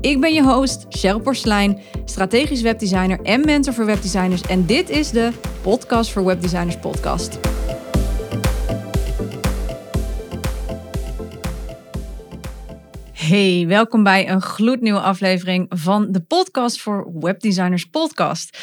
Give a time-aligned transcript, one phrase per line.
[0.00, 4.42] Ik ben je host, Cheryl Porslein, strategisch webdesigner en mentor voor webdesigners.
[4.42, 5.30] En dit is de
[5.62, 7.38] Podcast voor Webdesigners podcast.
[13.12, 18.58] Hey, welkom bij een gloednieuwe aflevering van de Podcast voor Webdesigners podcast.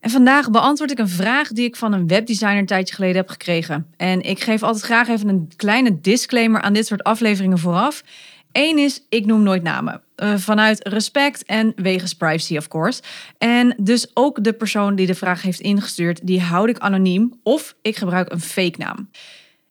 [0.00, 3.28] En vandaag beantwoord ik een vraag die ik van een webdesigner een tijdje geleden heb
[3.28, 3.86] gekregen.
[3.96, 8.02] En ik geef altijd graag even een kleine disclaimer aan dit soort afleveringen vooraf.
[8.52, 10.02] Eén is, ik noem nooit namen.
[10.16, 13.02] Uh, vanuit respect en wegens privacy, of course.
[13.38, 17.74] En dus ook de persoon die de vraag heeft ingestuurd, die houd ik anoniem of
[17.82, 19.10] ik gebruik een fake naam.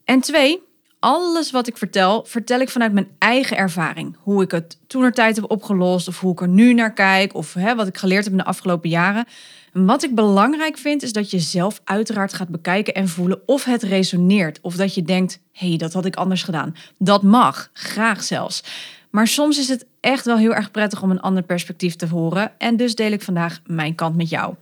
[0.05, 0.61] En twee,
[1.01, 4.15] alles wat ik vertel, vertel ik vanuit mijn eigen ervaring.
[4.19, 7.75] Hoe ik het toenertijd heb opgelost, of hoe ik er nu naar kijk, of hè,
[7.75, 9.25] wat ik geleerd heb in de afgelopen jaren.
[9.73, 13.63] En wat ik belangrijk vind, is dat je zelf uiteraard gaat bekijken en voelen of
[13.63, 14.59] het resoneert.
[14.61, 16.75] Of dat je denkt, hé, hey, dat had ik anders gedaan.
[16.97, 18.63] Dat mag, graag zelfs.
[19.09, 22.51] Maar soms is het echt wel heel erg prettig om een ander perspectief te horen.
[22.57, 24.55] En dus deel ik vandaag mijn kant met jou.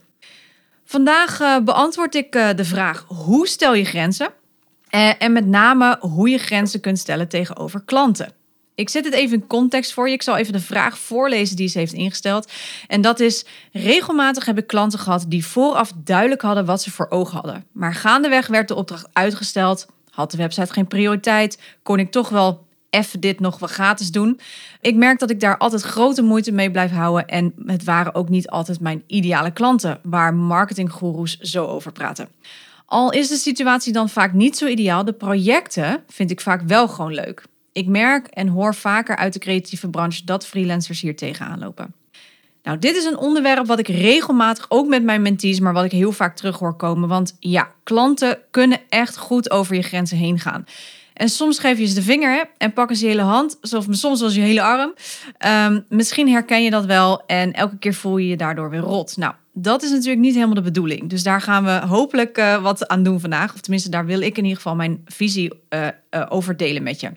[0.84, 4.32] Vandaag uh, beantwoord ik uh, de vraag: hoe stel je grenzen?
[4.90, 8.32] Uh, en met name hoe je grenzen kunt stellen tegenover klanten.
[8.74, 10.14] Ik zet het even in context voor je.
[10.14, 12.52] Ik zal even de vraag voorlezen die ze heeft ingesteld.
[12.86, 17.06] En dat is: regelmatig heb ik klanten gehad die vooraf duidelijk hadden wat ze voor
[17.08, 17.64] ogen hadden.
[17.72, 19.86] Maar gaandeweg werd de opdracht uitgesteld.
[20.10, 21.60] Had de website geen prioriteit?
[21.82, 24.40] Kon ik toch wel even dit nog wat gratis doen?
[24.80, 27.26] Ik merk dat ik daar altijd grote moeite mee blijf houden.
[27.26, 32.28] En het waren ook niet altijd mijn ideale klanten, waar marketinggoeroes zo over praten.
[32.90, 36.88] Al is de situatie dan vaak niet zo ideaal, de projecten vind ik vaak wel
[36.88, 37.44] gewoon leuk.
[37.72, 41.94] Ik merk en hoor vaker uit de creatieve branche dat freelancers hier tegenaan lopen.
[42.62, 45.90] Nou, dit is een onderwerp wat ik regelmatig ook met mijn mentees, maar wat ik
[45.90, 47.08] heel vaak terug hoor komen.
[47.08, 50.64] Want ja, klanten kunnen echt goed over je grenzen heen gaan.
[51.20, 54.34] En soms geef je ze de vinger en pakken ze je hele hand, soms zelfs
[54.34, 54.94] je hele arm.
[55.72, 59.16] Um, misschien herken je dat wel en elke keer voel je je daardoor weer rot.
[59.16, 61.08] Nou, dat is natuurlijk niet helemaal de bedoeling.
[61.10, 63.54] Dus daar gaan we hopelijk uh, wat aan doen vandaag.
[63.54, 67.00] Of tenminste, daar wil ik in ieder geval mijn visie uh, uh, over delen met
[67.00, 67.10] je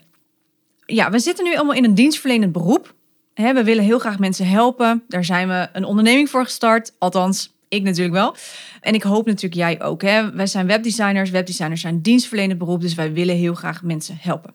[0.86, 2.94] ja, we zitten nu allemaal in een dienstverlenend beroep.
[3.34, 5.04] we willen heel graag mensen helpen.
[5.08, 6.94] Daar zijn we een onderneming voor gestart.
[6.98, 8.34] Althans, ik natuurlijk wel.
[8.80, 10.02] En ik hoop natuurlijk jij ook.
[10.02, 10.32] Hè.
[10.32, 11.30] Wij zijn webdesigners.
[11.30, 12.80] Webdesigners zijn dienstverlenend beroep.
[12.80, 14.54] Dus wij willen heel graag mensen helpen.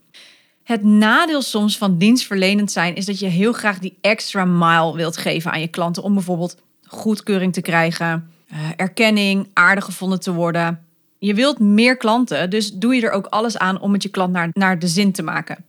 [0.64, 5.18] Het nadeel soms van dienstverlenend zijn is dat je heel graag die extra mile wilt
[5.18, 6.04] geven aan je klanten.
[6.04, 10.86] Om bijvoorbeeld goedkeuring te krijgen, uh, erkenning, aardig gevonden te worden.
[11.18, 14.34] Je wilt meer klanten, dus doe je er ook alles aan om het je klant
[14.34, 15.66] naar, naar de zin te maken.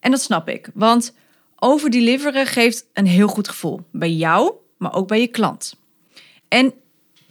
[0.00, 1.14] En dat snap ik, want
[1.56, 3.80] overdeliveren geeft een heel goed gevoel.
[3.92, 5.76] Bij jou, maar ook bij je klant.
[6.48, 6.72] En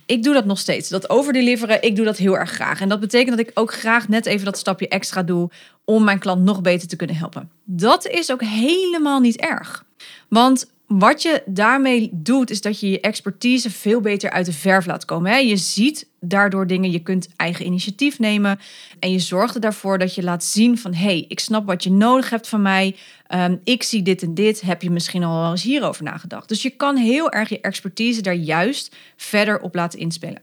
[0.10, 0.90] ik doe dat nog steeds.
[0.90, 2.82] Dat overdeliveren, ik doe dat heel erg graag.
[2.82, 5.50] En dat betekent dat ik ook graag net even dat stapje extra doe
[5.86, 7.52] om mijn klant nog beter te kunnen helpen.
[7.64, 9.86] Dat is ook helemaal niet erg.
[10.30, 14.86] Want wat je daarmee doet, is dat je je expertise veel beter uit de verf
[14.86, 15.48] laat komen.
[15.48, 18.60] Je ziet daardoor dingen, je kunt eigen initiatief nemen.
[19.00, 20.94] En je zorgt ervoor dat je laat zien van...
[20.94, 22.96] hé, hey, ik snap wat je nodig hebt van mij.
[23.28, 24.62] Ehm, ik zie dit en dit.
[24.62, 26.48] Heb je misschien al wel eens hierover nagedacht?
[26.48, 30.42] Dus je kan heel erg je expertise daar juist verder op laten inspelen.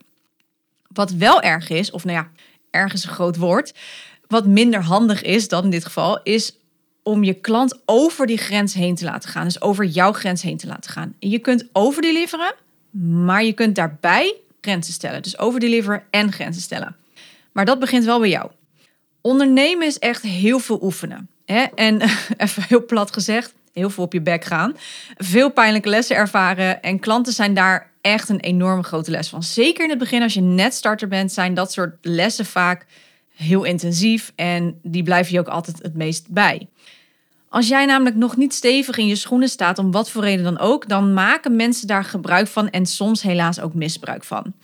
[0.88, 2.30] Wat wel erg is, of nou ja,
[2.70, 3.74] erg is een groot woord...
[4.28, 6.56] wat minder handig is dan in dit geval, is
[7.06, 9.44] om je klant over die grens heen te laten gaan.
[9.44, 11.14] Dus over jouw grens heen te laten gaan.
[11.18, 12.54] En je kunt overdeliveren,
[13.24, 15.22] maar je kunt daarbij grenzen stellen.
[15.22, 16.96] Dus overdeliveren en grenzen stellen.
[17.52, 18.50] Maar dat begint wel bij jou.
[19.20, 21.28] Ondernemen is echt heel veel oefenen.
[21.44, 21.62] Hè?
[21.74, 22.00] En
[22.36, 24.76] even heel plat gezegd, heel veel op je bek gaan.
[25.16, 26.82] Veel pijnlijke lessen ervaren.
[26.82, 29.42] En klanten zijn daar echt een enorme grote les van.
[29.42, 32.86] Zeker in het begin, als je net starter bent, zijn dat soort lessen vaak
[33.34, 34.32] heel intensief.
[34.36, 36.68] En die blijven je ook altijd het meest bij.
[37.48, 40.58] Als jij namelijk nog niet stevig in je schoenen staat, om wat voor reden dan
[40.58, 44.54] ook, dan maken mensen daar gebruik van en soms helaas ook misbruik van.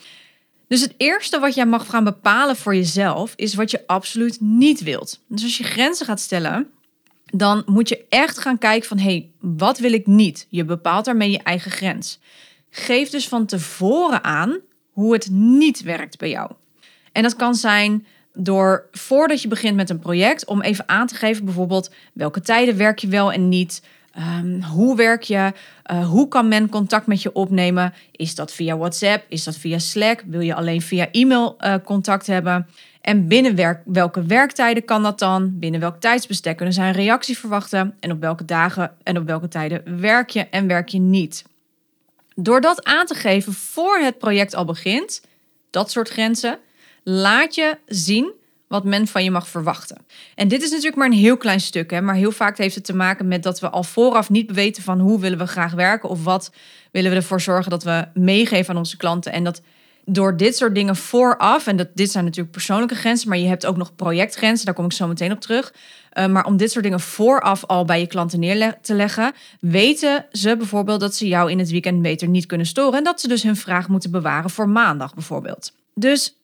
[0.68, 4.82] Dus het eerste wat jij mag gaan bepalen voor jezelf is wat je absoluut niet
[4.82, 5.20] wilt.
[5.26, 6.70] Dus als je grenzen gaat stellen,
[7.24, 10.46] dan moet je echt gaan kijken van hé, hey, wat wil ik niet?
[10.50, 12.18] Je bepaalt daarmee je eigen grens.
[12.70, 14.58] Geef dus van tevoren aan
[14.90, 16.50] hoe het niet werkt bij jou.
[17.12, 21.14] En dat kan zijn door voordat je begint met een project, om even aan te
[21.14, 23.82] geven bijvoorbeeld welke tijden werk je wel en niet.
[24.12, 25.52] Ehm, hoe werk je?
[25.92, 27.94] Uh, hoe kan men contact met je opnemen?
[28.10, 29.24] Is dat via WhatsApp?
[29.28, 30.22] Is dat via Slack?
[30.26, 32.66] Wil je alleen via e-mail uh, contact hebben?
[33.00, 35.58] En binnen werk, welke werktijden kan dat dan?
[35.58, 37.94] Binnen welk tijdsbestek kunnen zij een reactie verwachten?
[38.00, 41.44] En op welke dagen en op welke tijden werk je en werk je niet?
[42.34, 45.22] Door dat aan te geven voor het project al begint,
[45.70, 46.58] dat soort grenzen,
[47.04, 48.32] laat je zien
[48.68, 50.06] wat men van je mag verwachten.
[50.34, 52.84] En dit is natuurlijk maar een heel klein stuk, hè, maar heel vaak heeft het
[52.84, 56.08] te maken met dat we al vooraf niet weten van hoe willen we graag werken
[56.08, 56.52] of wat
[56.90, 59.32] willen we ervoor zorgen dat we meegeven aan onze klanten.
[59.32, 59.62] En dat
[60.04, 63.66] door dit soort dingen vooraf, en dat, dit zijn natuurlijk persoonlijke grenzen, maar je hebt
[63.66, 65.74] ook nog projectgrenzen, daar kom ik zo meteen op terug.
[66.18, 70.26] Uh, maar om dit soort dingen vooraf al bij je klanten neer te leggen, weten
[70.32, 73.28] ze bijvoorbeeld dat ze jou in het weekend beter niet kunnen storen en dat ze
[73.28, 75.72] dus hun vraag moeten bewaren voor maandag bijvoorbeeld.
[75.94, 76.36] Dus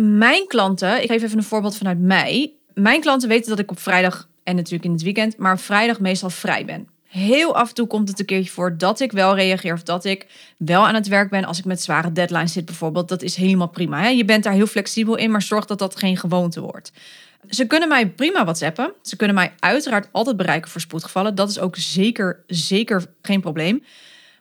[0.00, 2.52] mijn klanten, ik geef even een voorbeeld vanuit mij.
[2.74, 6.30] Mijn klanten weten dat ik op vrijdag en natuurlijk in het weekend, maar vrijdag meestal
[6.30, 6.88] vrij ben.
[7.06, 10.04] Heel af en toe komt het een keertje voor dat ik wel reageer of dat
[10.04, 10.26] ik
[10.58, 13.08] wel aan het werk ben als ik met zware deadlines zit bijvoorbeeld.
[13.08, 14.00] Dat is helemaal prima.
[14.00, 14.08] Hè?
[14.08, 16.92] Je bent daar heel flexibel in, maar zorg dat dat geen gewoonte wordt.
[17.48, 18.92] Ze kunnen mij prima WhatsAppen.
[19.02, 21.34] Ze kunnen mij uiteraard altijd bereiken voor spoedgevallen.
[21.34, 23.82] Dat is ook zeker, zeker geen probleem.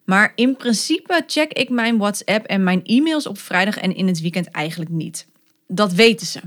[0.04, 4.22] Maar in principe check ik mijn WhatsApp en mijn e-mails op vrijdag en in het
[4.22, 5.28] weekend eigenlijk niet.
[5.72, 6.40] Dat weten ze.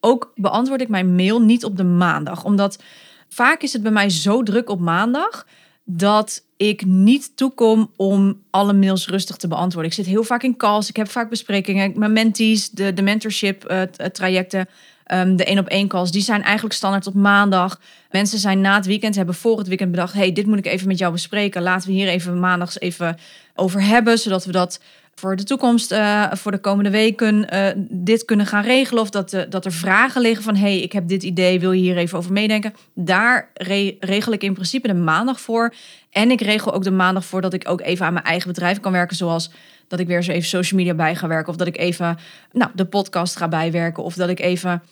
[0.00, 2.82] Ook beantwoord ik mijn mail niet op de maandag, omdat
[3.28, 5.46] vaak is het bij mij zo druk op maandag
[5.84, 9.90] dat ik niet toekom om alle mails rustig te beantwoorden.
[9.90, 13.70] Ik zit heel vaak in calls, ik heb vaak besprekingen, mijn mentees, de, de mentorship
[13.70, 14.68] uh, trajecten.
[15.12, 17.80] Um, de één op één calls, die zijn eigenlijk standaard op maandag.
[18.10, 20.88] Mensen zijn na het weekend, hebben voor het weekend bedacht: hey, dit moet ik even
[20.88, 21.62] met jou bespreken.
[21.62, 23.18] Laten we hier even maandags even
[23.54, 24.80] over hebben, zodat we dat
[25.20, 29.02] voor de toekomst, uh, voor de komende weken, uh, dit kunnen gaan regelen.
[29.02, 31.80] Of dat, uh, dat er vragen liggen van: hey, ik heb dit idee, wil je
[31.80, 32.74] hier even over meedenken?
[32.94, 35.74] Daar re regel ik in principe de maandag voor.
[36.10, 38.80] En ik regel ook de maandag voor dat ik ook even aan mijn eigen bedrijf
[38.80, 39.50] kan werken, zoals
[39.88, 41.48] dat ik weer zo even social media bij ga werken.
[41.48, 42.18] Of dat ik even
[42.52, 44.02] nou, de podcast ga bijwerken.
[44.02, 44.82] Of dat ik even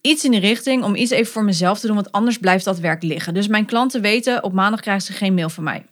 [0.00, 1.96] iets in de richting om iets even voor mezelf te doen.
[1.96, 3.34] Want anders blijft dat werk liggen.
[3.34, 5.84] Dus mijn klanten weten, op maandag krijgen ze geen mail van mij.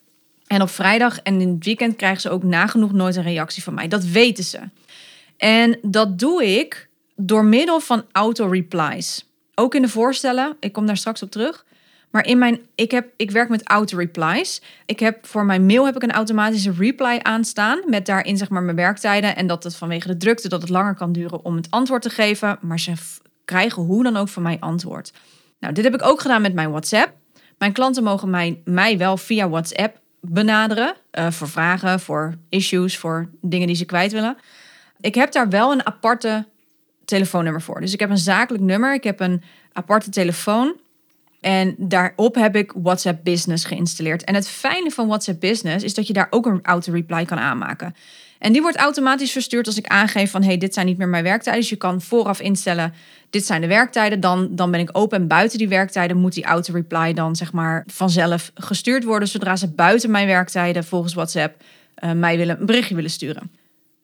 [0.46, 3.74] En op vrijdag en in het weekend krijgen ze ook nagenoeg nooit een reactie van
[3.74, 3.88] mij.
[3.88, 4.58] Dat weten ze.
[5.36, 9.28] En dat doe ik door middel van auto-replies.
[9.54, 11.64] Ook in de voorstellen, ik kom daar straks op terug.
[12.10, 14.62] Maar in mijn, ik, heb, ik werk met auto-replies.
[14.86, 17.82] Ik heb voor mijn mail heb ik een automatische reply aanstaan.
[17.86, 19.36] Met daarin zeg maar mijn werktijden.
[19.36, 22.10] En dat het vanwege de drukte dat het langer kan duren om het antwoord te
[22.10, 22.58] geven.
[22.60, 22.92] Maar ze
[23.44, 25.12] krijgen hoe dan ook van mij antwoord.
[25.60, 27.12] Nou, dit heb ik ook gedaan met mijn WhatsApp.
[27.58, 30.94] Mijn klanten mogen mij, mij wel via WhatsApp benaderen.
[31.12, 34.36] Uh, voor vragen, voor issues, voor dingen die ze kwijt willen.
[35.00, 36.46] Ik heb daar wel een aparte
[37.04, 37.80] telefoonnummer voor.
[37.80, 38.94] Dus ik heb een zakelijk nummer.
[38.94, 39.42] Ik heb een
[39.72, 40.76] aparte telefoon.
[41.40, 44.24] En daarop heb ik WhatsApp Business geïnstalleerd.
[44.24, 47.94] En het fijne van WhatsApp Business is dat je daar ook een auto-reply kan aanmaken.
[48.46, 51.22] En die wordt automatisch verstuurd als ik aangeef van hey, dit zijn niet meer mijn
[51.22, 51.60] werktijden.
[51.60, 52.94] Dus je kan vooraf instellen,
[53.30, 54.20] dit zijn de werktijden.
[54.20, 57.84] Dan, dan ben ik open en buiten die werktijden moet die auto-reply dan zeg maar
[57.86, 59.28] vanzelf gestuurd worden.
[59.28, 61.62] Zodra ze buiten mijn werktijden volgens WhatsApp
[62.04, 63.50] uh, mij willen, een berichtje willen sturen.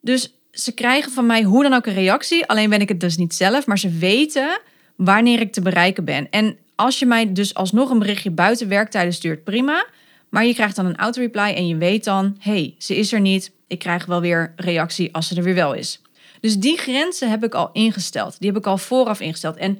[0.01, 2.45] Dus ze krijgen van mij hoe dan ook een reactie.
[2.45, 4.59] Alleen ben ik het dus niet zelf, maar ze weten
[4.95, 6.29] wanneer ik te bereiken ben.
[6.29, 9.85] En als je mij dus alsnog een berichtje buiten werktijden stuurt, prima.
[10.29, 13.51] Maar je krijgt dan een auto-reply en je weet dan, hey, ze is er niet.
[13.73, 16.01] Ik krijg wel weer reactie als ze er weer wel is.
[16.39, 18.39] Dus die grenzen heb ik al ingesteld.
[18.39, 19.57] Die heb ik al vooraf ingesteld.
[19.57, 19.79] En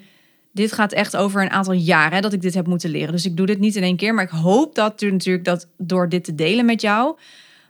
[0.52, 3.12] dit gaat echt over een aantal jaren dat ik dit heb moeten leren.
[3.12, 4.14] Dus ik doe dit niet in één keer.
[4.14, 7.18] Maar ik hoop dat natuurlijk dat door dit te delen met jou,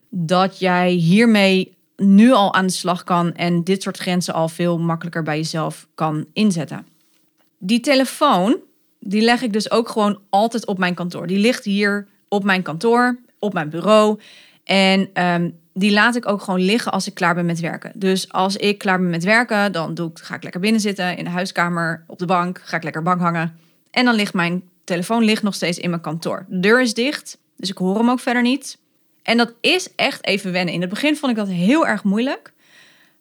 [0.09, 4.79] dat jij hiermee nu al aan de slag kan en dit soort grenzen al veel
[4.79, 6.85] makkelijker bij jezelf kan inzetten.
[7.57, 8.57] Die telefoon,
[8.99, 11.27] die leg ik dus ook gewoon altijd op mijn kantoor.
[11.27, 14.19] Die ligt hier op mijn kantoor, op mijn bureau.
[14.63, 17.91] En ehm, die laat ik ook gewoon liggen als ik klaar ben met werken.
[17.95, 21.17] Dus als ik klaar ben met werken, dan doe ik, ga ik lekker binnen zitten
[21.17, 23.59] in de huiskamer, op de bank, ga ik lekker bank hangen.
[23.91, 26.45] En dan ligt mijn telefoon ligt nog steeds in mijn kantoor.
[26.47, 28.77] De deur is dicht, dus ik hoor hem ook verder niet.
[29.23, 30.73] En dat is echt even wennen.
[30.73, 32.53] In het begin vond ik dat heel erg moeilijk.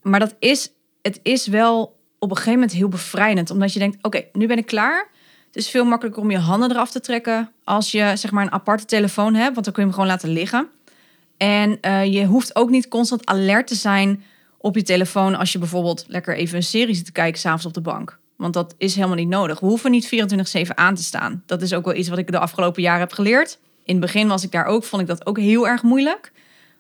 [0.03, 0.71] Maar dat is,
[1.03, 3.51] het is wel op een gegeven moment heel bevrijdend.
[3.51, 5.09] Omdat je denkt, oké, nu ben ik klaar.
[5.47, 8.53] Het is veel makkelijker om je handen eraf te trekken als je zeg maar een
[8.53, 9.53] aparte telefoon hebt.
[9.55, 10.69] Want dan kun je hem gewoon laten liggen.
[11.43, 14.23] En uh, je hoeft ook niet constant alert te zijn
[14.59, 17.75] op je telefoon als je bijvoorbeeld lekker even een serie zit te kijken s'avonds op
[17.75, 18.19] de bank.
[18.37, 19.61] Want dat is helemaal niet nodig.
[19.61, 20.07] We hoeven niet
[20.67, 21.43] 24-7 aan te staan.
[21.47, 23.59] Dat is ook wel iets wat ik de afgelopen jaren heb geleerd.
[23.85, 26.33] In het begin was ik daar ook, vond ik dat ook heel erg moeilijk.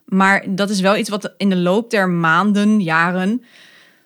[0.04, 3.44] Maar dat is wel iets wat in de loop der maanden, jaren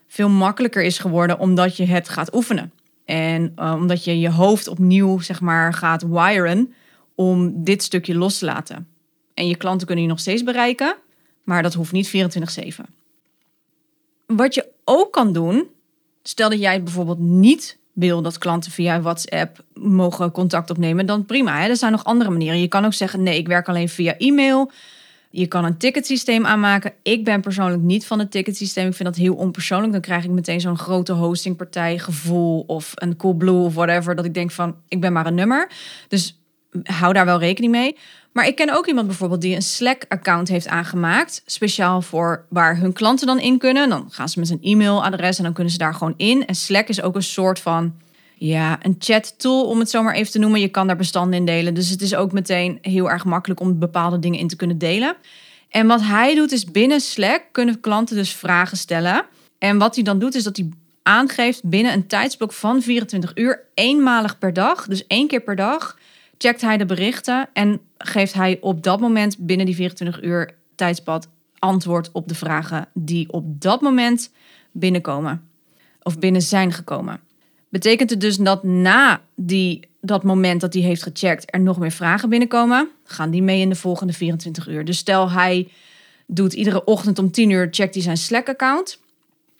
[0.06, 2.72] veel makkelijker is geworden omdat je het gaat oefenen.
[3.04, 6.74] En uh, omdat je je hoofd opnieuw zeg maar gaat wiren
[7.14, 8.95] om dit stukje los te laten.
[9.36, 10.96] En je klanten kunnen je nog steeds bereiken,
[11.44, 12.84] maar dat hoeft niet 24/7.
[14.26, 15.66] Wat je ook kan doen,
[16.22, 21.60] stel dat jij bijvoorbeeld niet wil dat klanten via WhatsApp mogen contact opnemen, dan prima.
[21.60, 21.68] Hè?
[21.68, 22.60] Er zijn nog andere manieren.
[22.60, 24.70] Je kan ook zeggen: nee, ik werk alleen via e-mail.
[25.30, 26.92] Je kan een ticketsysteem aanmaken.
[27.02, 28.86] Ik ben persoonlijk niet van het ticketsysteem.
[28.86, 29.92] Ik vind dat heel onpersoonlijk.
[29.92, 34.14] Dan krijg ik meteen zo'n grote hostingpartij gevoel of een Coolblue of whatever.
[34.14, 35.70] Dat ik denk van, ik ben maar een nummer.
[36.08, 36.38] Dus
[36.82, 37.96] hou daar wel rekening mee.
[38.32, 41.42] Maar ik ken ook iemand bijvoorbeeld die een Slack-account heeft aangemaakt.
[41.46, 43.88] Speciaal voor waar hun klanten dan in kunnen.
[43.88, 46.46] Dan gaan ze met een e-mailadres en dan kunnen ze daar gewoon in.
[46.46, 47.94] En Slack is ook een soort van
[48.34, 50.60] ja, een chat tool om het zo maar even te noemen.
[50.60, 51.74] Je kan daar bestanden in delen.
[51.74, 55.16] Dus het is ook meteen heel erg makkelijk om bepaalde dingen in te kunnen delen.
[55.68, 59.24] En wat hij doet is binnen Slack kunnen klanten dus vragen stellen.
[59.58, 60.68] En wat hij dan doet is dat hij
[61.02, 65.98] aangeeft binnen een tijdsblok van 24 uur, eenmalig per dag, dus één keer per dag,
[66.38, 71.28] checkt hij de berichten en geeft hij op dat moment binnen die 24 uur tijdspad
[71.58, 74.30] antwoord op de vragen die op dat moment
[74.72, 75.48] binnenkomen
[76.02, 77.20] of binnen zijn gekomen.
[77.68, 81.90] Betekent het dus dat na die, dat moment dat hij heeft gecheckt er nog meer
[81.90, 84.84] vragen binnenkomen, gaan die mee in de volgende 24 uur.
[84.84, 85.68] Dus stel hij
[86.26, 88.98] doet iedere ochtend om 10 uur checkt hij zijn Slack-account.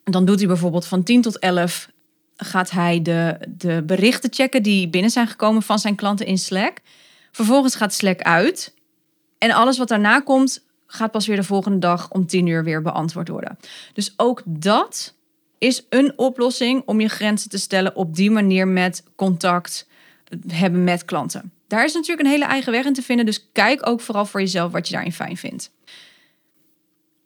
[0.05, 1.91] Dan doet hij bijvoorbeeld van 10 tot 11
[2.37, 6.79] gaat hij de, de berichten checken die binnen zijn gekomen van zijn klanten in Slack.
[7.33, 8.75] Vervolgens gaat Slack uit.
[9.39, 12.83] En alles wat daarna komt, gaat pas weer de volgende dag om 10 uur weer
[12.83, 13.59] beantwoord worden.
[13.93, 15.15] Dus ook dat
[15.59, 19.87] is een oplossing om je grenzen te stellen op die manier met contact
[20.47, 21.53] hebben met klanten.
[21.67, 24.41] Daar is natuurlijk een hele eigen weg in te vinden, dus kijk ook vooral voor
[24.41, 25.71] jezelf wat je daarin fijn vindt.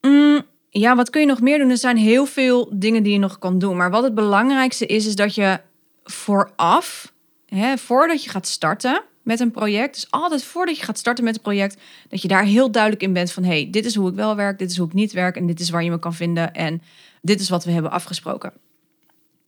[0.01, 1.71] Mm, ja, wat kun je nog meer doen?
[1.71, 5.07] Er zijn heel veel dingen die je nog kan doen, maar wat het belangrijkste is,
[5.07, 5.61] is dat je
[6.05, 7.13] vooraf,
[7.47, 11.35] hè, voordat je gaat starten met een project, dus altijd voordat je gaat starten met
[11.35, 11.77] een project,
[12.09, 14.59] dat je daar heel duidelijk in bent van, hey, dit is hoe ik wel werk,
[14.59, 16.83] dit is hoe ik niet werk en dit is waar je me kan vinden en
[17.23, 18.53] dit is wat we hebben afgesproken.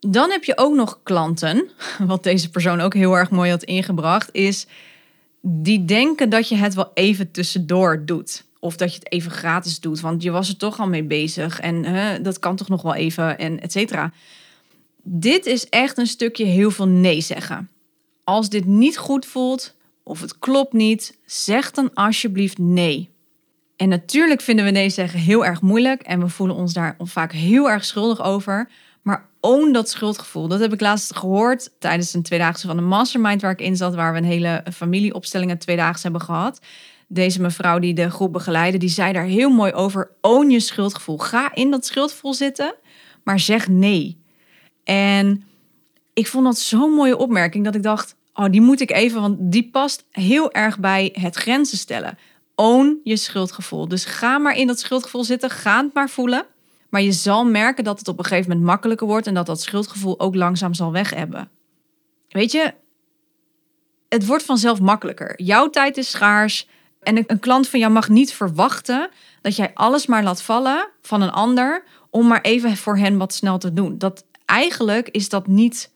[0.00, 1.68] Dan heb je ook nog klanten,
[2.06, 4.66] wat deze persoon ook heel erg mooi had ingebracht, is
[5.40, 8.44] die denken dat je het wel even tussendoor doet.
[8.64, 11.60] Of dat je het even gratis doet, want je was er toch al mee bezig
[11.60, 14.12] en dat kan toch nog wel even en et cetera.
[15.02, 17.70] Dit is echt een stukje heel veel nee zeggen.
[18.24, 23.10] Als dit niet goed voelt of het klopt niet, zeg dan alsjeblieft nee.
[23.76, 27.32] En natuurlijk vinden we nee zeggen heel erg moeilijk en we voelen ons daar vaak
[27.32, 28.68] heel erg schuldig over.
[29.02, 30.48] Maar own dat schuldgevoel.
[30.48, 33.94] Dat heb ik laatst gehoord tijdens een tweedaagse van een mastermind waar ik in zat,
[33.94, 36.60] waar we een hele familieopstelling tweedaags hebben gehad.
[37.12, 41.18] Deze mevrouw die de groep begeleidde, die zei daar heel mooi over: own je schuldgevoel.
[41.18, 42.74] Ga in dat schuldgevoel zitten,
[43.24, 44.20] maar zeg nee.
[44.84, 45.44] En
[46.12, 49.36] ik vond dat zo'n mooie opmerking dat ik dacht: oh, die moet ik even, want
[49.38, 52.18] die past heel erg bij het grenzen stellen
[52.54, 53.88] own je schuldgevoel.
[53.88, 56.46] Dus ga maar in dat schuldgevoel zitten, ga het maar voelen.
[56.88, 59.60] Maar je zal merken dat het op een gegeven moment makkelijker wordt en dat dat
[59.60, 61.50] schuldgevoel ook langzaam zal weg hebben.
[62.28, 62.74] Weet je,
[64.08, 65.42] het wordt vanzelf makkelijker.
[65.42, 66.68] Jouw tijd is schaars
[67.02, 69.08] en een klant van jou mag niet verwachten
[69.40, 73.34] dat jij alles maar laat vallen van een ander om maar even voor hen wat
[73.34, 73.98] snel te doen.
[73.98, 75.90] Dat eigenlijk is dat niet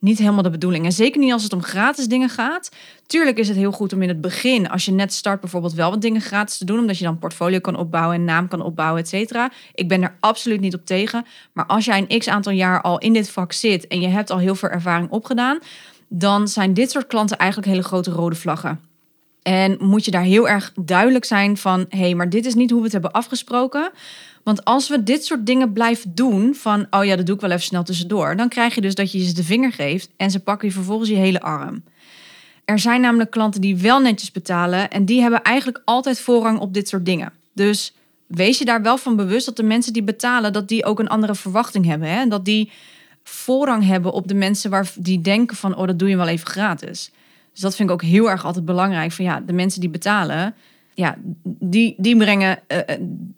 [0.00, 0.84] niet helemaal de bedoeling.
[0.84, 2.70] En zeker niet als het om gratis dingen gaat.
[3.06, 5.90] Tuurlijk is het heel goed om in het begin, als je net start, bijvoorbeeld wel
[5.90, 6.78] wat dingen gratis te doen.
[6.78, 9.50] Omdat je dan portfolio kan opbouwen en naam kan opbouwen, et cetera.
[9.74, 11.26] Ik ben er absoluut niet op tegen.
[11.52, 14.30] Maar als jij een x aantal jaar al in dit vak zit en je hebt
[14.30, 15.58] al heel veel ervaring opgedaan,
[16.08, 18.87] dan zijn dit soort klanten eigenlijk hele grote rode vlaggen.
[19.48, 22.70] En moet je daar heel erg duidelijk zijn van: hé, hey, maar dit is niet
[22.70, 23.90] hoe we het hebben afgesproken.
[24.42, 27.50] Want als we dit soort dingen blijven doen, van oh ja, dat doe ik wel
[27.50, 30.40] even snel tussendoor, dan krijg je dus dat je ze de vinger geeft en ze
[30.40, 31.82] pakken je vervolgens je hele arm.
[32.64, 36.74] Er zijn namelijk klanten die wel netjes betalen en die hebben eigenlijk altijd voorrang op
[36.74, 37.32] dit soort dingen.
[37.52, 37.94] Dus
[38.26, 41.08] wees je daar wel van bewust dat de mensen die betalen, dat die ook een
[41.08, 42.08] andere verwachting hebben.
[42.08, 42.26] Hè?
[42.26, 42.70] Dat die
[43.24, 46.46] voorrang hebben op de mensen waar die denken van oh, dat doe je wel even
[46.46, 47.10] gratis.
[47.58, 49.12] Dus dat vind ik ook heel erg altijd belangrijk.
[49.12, 50.54] Van ja, de mensen die betalen,
[50.94, 52.78] ja, die, die brengen uh,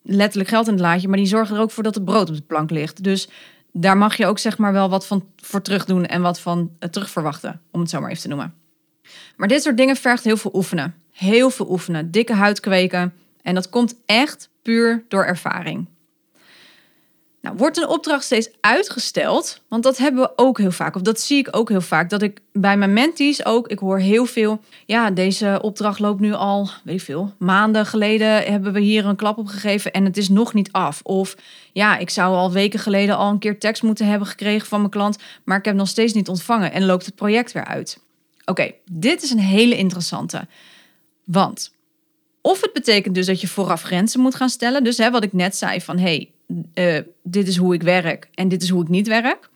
[0.02, 2.36] letterlijk geld in het laadje, maar die zorgen er ook voor dat het brood op
[2.36, 3.02] de plank ligt.
[3.02, 3.28] Dus
[3.72, 6.70] daar mag je ook zeg maar wel wat van voor terug doen en wat van
[6.80, 8.54] uh, terug verwachten, om het zo maar even te noemen.
[9.36, 10.94] Maar dit soort dingen vergt heel veel oefenen.
[11.10, 12.10] Heel veel oefenen.
[12.10, 13.12] Dikke huid kweken.
[13.42, 15.86] En dat komt echt puur door ervaring.
[17.42, 19.62] Nou, wordt een opdracht steeds uitgesteld?
[19.68, 22.10] Want dat hebben we ook heel vaak, of dat zie ik ook heel vaak.
[22.10, 24.60] Dat ik bij mijn mentees ook, ik hoor heel veel.
[24.86, 29.16] Ja, deze opdracht loopt nu al, weet ik veel, maanden geleden hebben we hier een
[29.16, 31.00] klap op gegeven en het is nog niet af.
[31.02, 31.36] Of
[31.72, 34.90] ja, ik zou al weken geleden al een keer tekst moeten hebben gekregen van mijn
[34.90, 38.00] klant, maar ik heb nog steeds niet ontvangen en loopt het project weer uit.
[38.44, 40.46] Oké, dit is een hele interessante.
[41.24, 41.72] Want
[42.40, 44.84] of het betekent dus dat je vooraf grenzen moet gaan stellen.
[44.84, 46.30] Dus hè, wat ik net zei van hey,
[46.74, 49.48] uh, dit is hoe ik werk en dit is hoe ik niet werk.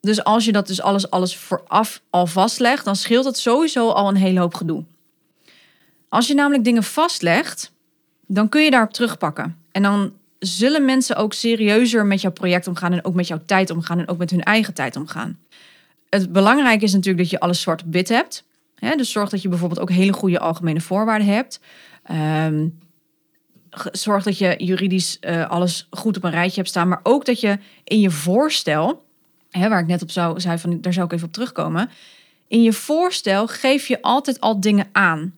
[0.00, 4.08] Dus als je dat dus alles, alles vooraf al vastlegt, dan scheelt het sowieso al
[4.08, 4.84] een hele hoop gedoe.
[6.08, 7.72] Als je namelijk dingen vastlegt,
[8.26, 9.56] dan kun je daarop terugpakken.
[9.72, 13.70] En dan zullen mensen ook serieuzer met jouw project omgaan en ook met jouw tijd
[13.70, 15.38] omgaan en ook met hun eigen tijd omgaan.
[16.08, 18.44] Het belangrijke is natuurlijk dat je alles zwart wit hebt.
[18.96, 21.60] dus zorg dat je bijvoorbeeld ook hele goede algemene voorwaarden hebt.
[22.02, 22.68] Ehm,
[23.92, 27.40] zorg dat je juridisch uh, alles goed op een rijtje hebt staan, maar ook dat
[27.40, 29.04] je in je voorstel,
[29.50, 31.90] hè, waar ik net op zou, zei van daar zou ik even op terugkomen,
[32.48, 35.34] in je voorstel geef je altijd al dingen aan.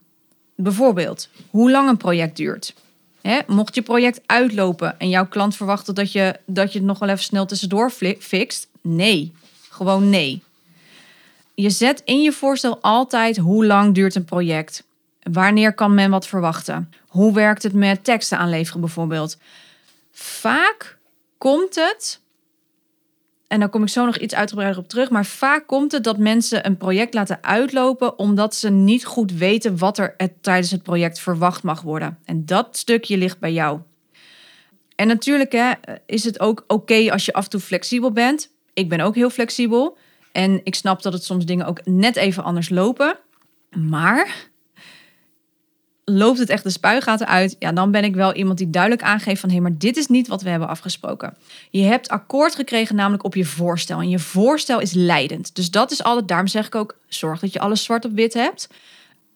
[0.55, 2.75] Bijvoorbeeld hoe lang een project duurt.
[3.23, 6.99] Hè, mocht je project uitlopen en jouw klant verwacht dat je, dat je het nog
[6.99, 9.33] wel even snel tussendoor fixt, nee.
[9.69, 10.43] Gewoon nee.
[11.55, 14.85] Je zet in je voorstel altijd hoe lang duurt een project.
[15.23, 16.93] Wanneer kan men wat verwachten?
[17.07, 19.39] Hoe werkt het met teksten aanleveren bijvoorbeeld?
[20.13, 20.99] Vaak
[21.39, 22.21] komt het,
[23.53, 26.19] en dan kom ik zo nog iets uitgebreider op terug, maar vaak komt het dat
[26.19, 31.19] mensen een project laten uitlopen omdat ze niet goed weten wat er tijdens het project
[31.19, 32.19] verwacht mag worden.
[32.25, 33.81] En dat stukje ligt bij jou.
[34.95, 35.73] En natuurlijk hè,
[36.07, 38.51] is het ook oké als je af en toe flexibel bent.
[38.73, 39.99] Ik ben ook heel flexibel.
[40.33, 43.19] En ik snap dat het soms dingen ook net even anders lopen.
[43.71, 44.51] Maar
[46.05, 49.41] loopt het echt de spuigaten uit, ja, dan ben ik wel iemand die duidelijk aangeeft
[49.41, 51.37] van hé, maar dit is niet wat we hebben afgesproken.
[51.71, 55.55] Je hebt akkoord gekregen namelijk op je voorstel en je voorstel is leidend.
[55.55, 58.35] Dus dat is altijd, daarom zeg ik ook, zorg dat je alles zwart op wit
[58.35, 58.69] hebt.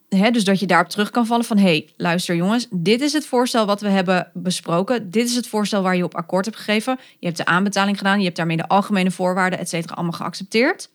[0.09, 3.13] He, dus dat je daarop terug kan vallen van hé, hey, luister jongens, dit is
[3.13, 5.11] het voorstel wat we hebben besproken.
[5.11, 6.99] Dit is het voorstel waar je op akkoord hebt gegeven.
[7.19, 10.91] Je hebt de aanbetaling gedaan, je hebt daarmee de algemene voorwaarden, et cetera, allemaal geaccepteerd.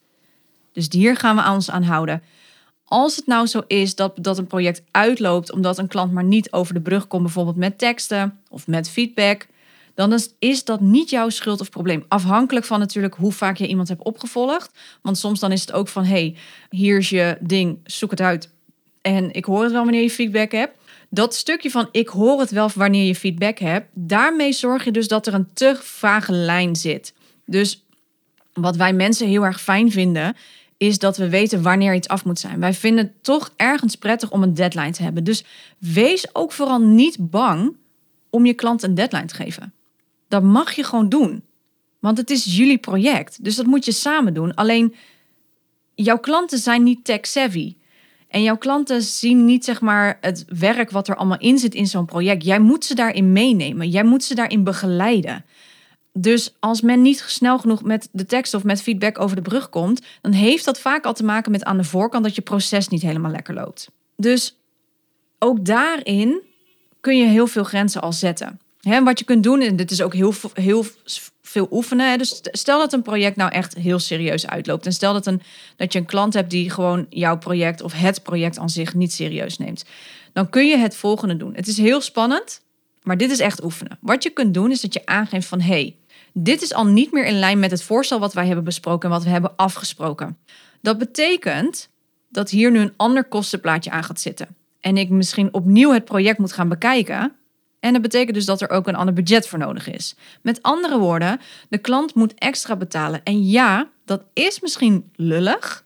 [0.74, 2.24] Dus hier gaan we ons aan houden.
[2.92, 6.52] Als het nou zo is dat, dat een project uitloopt omdat een klant maar niet
[6.52, 9.48] over de brug komt, bijvoorbeeld met teksten of met feedback,
[9.96, 12.06] dan is, is dat niet jouw schuld of probleem.
[12.08, 14.72] Afhankelijk van natuurlijk hoe vaak je iemand hebt opgevolgd.
[15.02, 16.36] Want soms dan is het ook van, hey,
[16.70, 18.50] hier is je ding, zoek het uit.
[19.02, 20.78] En ik hoor het wel wanneer je feedback hebt.
[21.10, 25.08] Dat stukje van ik hoor het wel wanneer je feedback hebt, daarmee zorg je dus
[25.08, 27.14] dat er een te vage lijn zit.
[27.46, 27.84] Dus
[28.54, 30.36] wat wij mensen heel erg fijn vinden,
[30.82, 32.60] is dat we weten wanneer iets af moet zijn.
[32.60, 35.24] Wij vinden het toch ergens prettig om een deadline te hebben.
[35.24, 35.44] Dus
[35.78, 37.76] wees ook vooral niet bang
[38.30, 39.74] om je klant een deadline te geven.
[40.28, 41.44] Dat mag je gewoon doen.
[42.00, 43.44] Want het is jullie project.
[43.44, 44.54] Dus dat moet je samen doen.
[44.54, 44.96] Alleen
[45.96, 47.76] jouw klanten zijn niet tech savvy.
[48.28, 51.88] En jouw klanten zien niet zeg maar het werk wat er allemaal in zit in
[51.88, 52.44] zo'n project.
[52.44, 53.90] Jij moet ze daarin meenemen.
[53.90, 55.46] Jij moet ze daarin begeleiden.
[56.14, 59.70] Dus als men niet snel genoeg met de tekst of met feedback over de brug
[59.70, 62.88] komt, dan heeft dat vaak al te maken met aan de voorkant dat je proces
[62.88, 63.92] niet helemaal lekker loopt.
[64.16, 64.56] Dus
[65.40, 66.42] ook daarin
[67.00, 68.60] kun je heel veel grenzen al zetten.
[68.82, 70.86] He, wat je kunt doen, en dit is ook heel, heel
[71.42, 72.18] veel oefenen.
[72.18, 74.86] Dus stel dat een project nou echt heel serieus uitloopt.
[74.86, 75.42] En stel dat, een,
[75.76, 79.14] dat je een klant hebt die gewoon jouw project of het project aan zich niet
[79.14, 79.86] serieus neemt.
[80.34, 81.56] Dan kun je het volgende doen.
[81.56, 82.62] Het is heel spannend,
[83.04, 83.98] maar dit is echt oefenen.
[84.02, 85.62] Wat je kunt doen is dat je aangeeft van...
[85.62, 85.96] hey,
[86.34, 89.16] dit is al niet meer in lijn met het voorstel wat wij hebben besproken en
[89.16, 90.38] wat we hebben afgesproken.
[90.82, 91.90] Dat betekent
[92.30, 94.56] dat hier nu een ander kostenplaatje aan gaat zitten.
[94.80, 97.36] En ik misschien opnieuw het project moet gaan bekijken.
[97.80, 100.16] En dat betekent dus dat er ook een ander budget voor nodig is.
[100.42, 101.40] Met andere woorden,
[101.70, 103.24] de klant moet extra betalen.
[103.24, 105.86] En ja, dat is misschien lullig.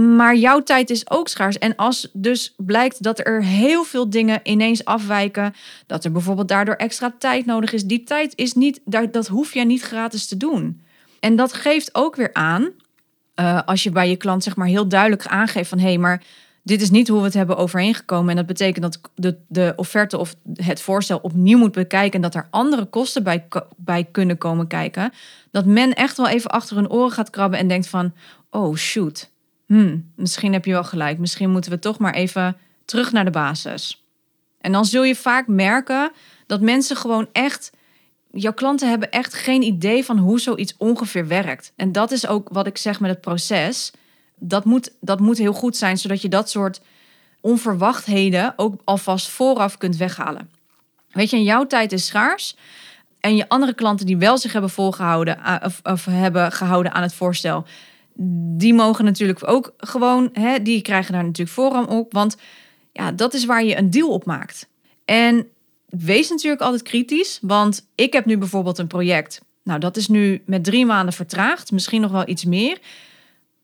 [0.00, 1.58] Maar jouw tijd is ook schaars.
[1.58, 5.54] En als dus blijkt dat er heel veel dingen ineens afwijken,
[5.86, 9.64] dat er bijvoorbeeld daardoor extra tijd nodig is, die tijd is niet, dat hoef je
[9.64, 10.80] niet gratis te doen.
[11.20, 12.70] En dat geeft ook weer aan,
[13.40, 16.22] uh, als je bij je klant zeg maar heel duidelijk aangeeft van hé, hey, maar
[16.62, 18.30] dit is niet hoe we het hebben overeengekomen.
[18.30, 22.34] En dat betekent dat de, de offerte of het voorstel opnieuw moet bekijken en dat
[22.34, 25.12] er andere kosten bij, bij kunnen komen kijken.
[25.50, 28.12] Dat men echt wel even achter hun oren gaat krabben en denkt van,
[28.50, 29.30] oh shoot,
[29.70, 31.18] hmm, misschien heb je wel gelijk.
[31.18, 34.04] Misschien moeten we toch maar even terug naar de basis.
[34.60, 36.12] En dan zul je vaak merken
[36.46, 37.70] dat mensen gewoon echt.
[38.32, 41.72] Jouw klanten hebben echt geen idee van hoe zoiets ongeveer werkt.
[41.76, 43.92] En dat is ook wat ik zeg met het proces.
[44.38, 46.80] Dat moet, dat moet heel goed zijn, zodat je dat soort
[47.40, 50.50] onverwachtheden ook alvast vooraf kunt weghalen.
[51.10, 52.56] Weet je, jouw tijd is schaars.
[53.20, 57.02] En je andere klanten die wel zich hebben volgehouden eh, of, of hebben gehouden aan
[57.02, 57.66] het voorstel,
[58.56, 62.12] die mogen natuurlijk ook gewoon, hè, die krijgen daar natuurlijk voorrang op.
[62.12, 62.36] Want
[62.92, 64.68] ja, dat is waar je een deal op maakt.
[65.04, 65.46] En
[65.88, 69.40] wees natuurlijk altijd kritisch, want ik heb nu bijvoorbeeld een project.
[69.62, 72.78] Nou, dat is nu met drie maanden vertraagd, misschien nog wel iets meer.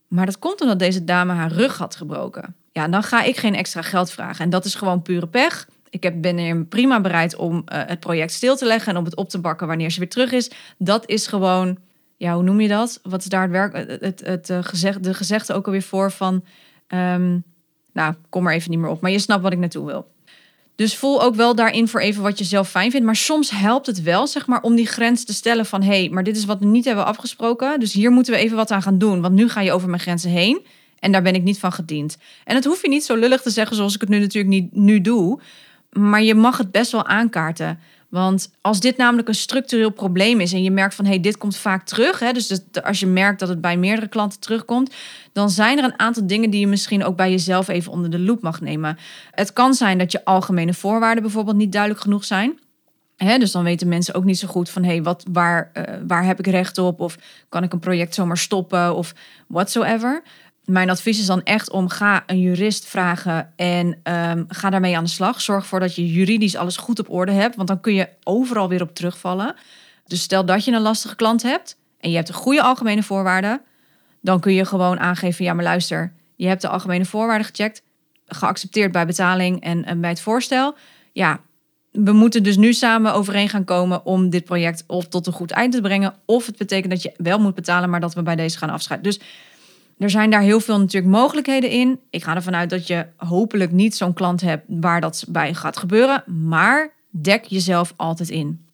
[0.08, 2.54] Maar dat komt omdat deze dame haar rug had gebroken.
[2.72, 4.44] ja, dan ga ik geen extra geld vragen.
[4.44, 5.68] En dat is gewoon pure pech.
[5.90, 9.28] Ik ben prima bereid om eh, het project stil te leggen en om het op
[9.28, 10.50] te bakken wanneer ze weer terug is.
[10.78, 11.78] Dat is gewoon,
[12.16, 13.00] ja, hoe noem je dat?
[13.02, 16.44] Wat is daar het werk, het, het, eh, gezegd, de gezegde ook alweer voor van,
[16.86, 17.38] ehm,
[17.92, 19.00] nou, kom er even niet meer op.
[19.00, 20.14] Maar je snapt wat ik naartoe wil.
[20.74, 23.06] Dus voel ook wel daarin voor even wat je zelf fijn vindt.
[23.06, 25.82] Maar soms helpt het wel, zeg maar, om die grens te stellen van...
[25.82, 27.80] hé, hey, maar dit is wat we niet hebben afgesproken.
[27.80, 29.20] Dus hier moeten we even wat aan gaan doen.
[29.20, 30.66] Want nu ga je over mijn grenzen heen.
[30.98, 32.16] En daar ben ik niet van gediend.
[32.44, 34.74] En dat hoef je niet zo lullig te zeggen zoals ik het nu natuurlijk niet
[34.74, 35.40] nu doe.
[35.90, 37.78] Maar je mag het best wel aankaarten.
[38.08, 41.38] Want als dit namelijk een structureel probleem is en je merkt van hé, hey, dit
[41.38, 44.94] komt vaak terug, hè, dus als je merkt dat het bij meerdere klanten terugkomt,
[45.32, 48.18] dan zijn er een aantal dingen die je misschien ook bij jezelf even onder de
[48.18, 48.98] loep mag nemen.
[49.30, 52.58] Het kan zijn dat je algemene voorwaarden bijvoorbeeld niet duidelijk genoeg zijn.
[53.16, 56.24] He, dus dan weten mensen ook niet zo goed van hey, wat, waar, uh, waar
[56.24, 57.00] heb ik recht op?
[57.00, 57.16] Of
[57.48, 58.94] kan ik een project zomaar stoppen?
[58.94, 59.14] Of
[59.46, 60.22] whatsoever
[60.66, 65.04] mijn advies is dan echt om ga een jurist vragen en um, ga daarmee aan
[65.04, 65.40] de slag.
[65.40, 68.68] Zorg ervoor dat je juridisch alles goed op orde hebt, want dan kun je overal
[68.68, 69.54] weer op terugvallen.
[70.06, 73.60] Dus stel dat je een lastige klant hebt en je hebt een goede algemene voorwaarden,
[74.20, 77.82] dan kun je gewoon aangeven: ja, maar luister, je hebt de algemene voorwaarden gecheckt,
[78.26, 80.76] geaccepteerd bij betaling en, en bij het voorstel.
[81.12, 81.40] Ja,
[81.90, 85.50] we moeten dus nu samen overeen gaan komen om dit project of tot een goed
[85.50, 86.14] eind te brengen.
[86.24, 89.10] Of het betekent dat je wel moet betalen, maar dat we bij deze gaan afscheiden.
[89.10, 89.20] Dus
[89.98, 92.00] er zijn daar heel veel natuurlijk mogelijkheden in.
[92.10, 95.76] Ik ga ervan uit dat je hopelijk niet zo'n klant hebt waar dat bij gaat
[95.76, 96.24] gebeuren.
[96.48, 98.64] Maar dek jezelf altijd in.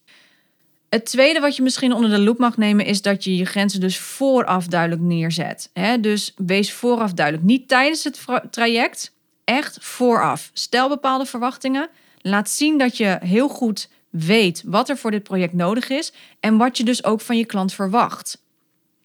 [0.88, 3.80] Het tweede wat je misschien onder de loep mag nemen is dat je je grenzen
[3.80, 5.70] dus vooraf duidelijk neerzet.
[6.00, 7.46] dus wees vooraf duidelijk.
[7.46, 9.12] Niet tijdens het traject,
[9.44, 10.50] echt vooraf.
[10.52, 11.88] Stel bepaalde verwachtingen.
[12.20, 16.56] Laat zien dat je heel goed weet wat er voor dit project nodig is en
[16.56, 18.41] wat je dus ook van je klant verwacht.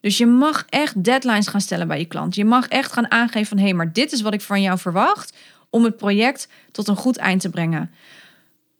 [0.00, 2.34] Dus je mag echt deadlines gaan stellen bij je klant.
[2.34, 4.78] Je mag echt gaan aangeven van hé, hey, maar dit is wat ik van jou
[4.78, 5.36] verwacht
[5.70, 7.90] om het project tot een goed eind te brengen.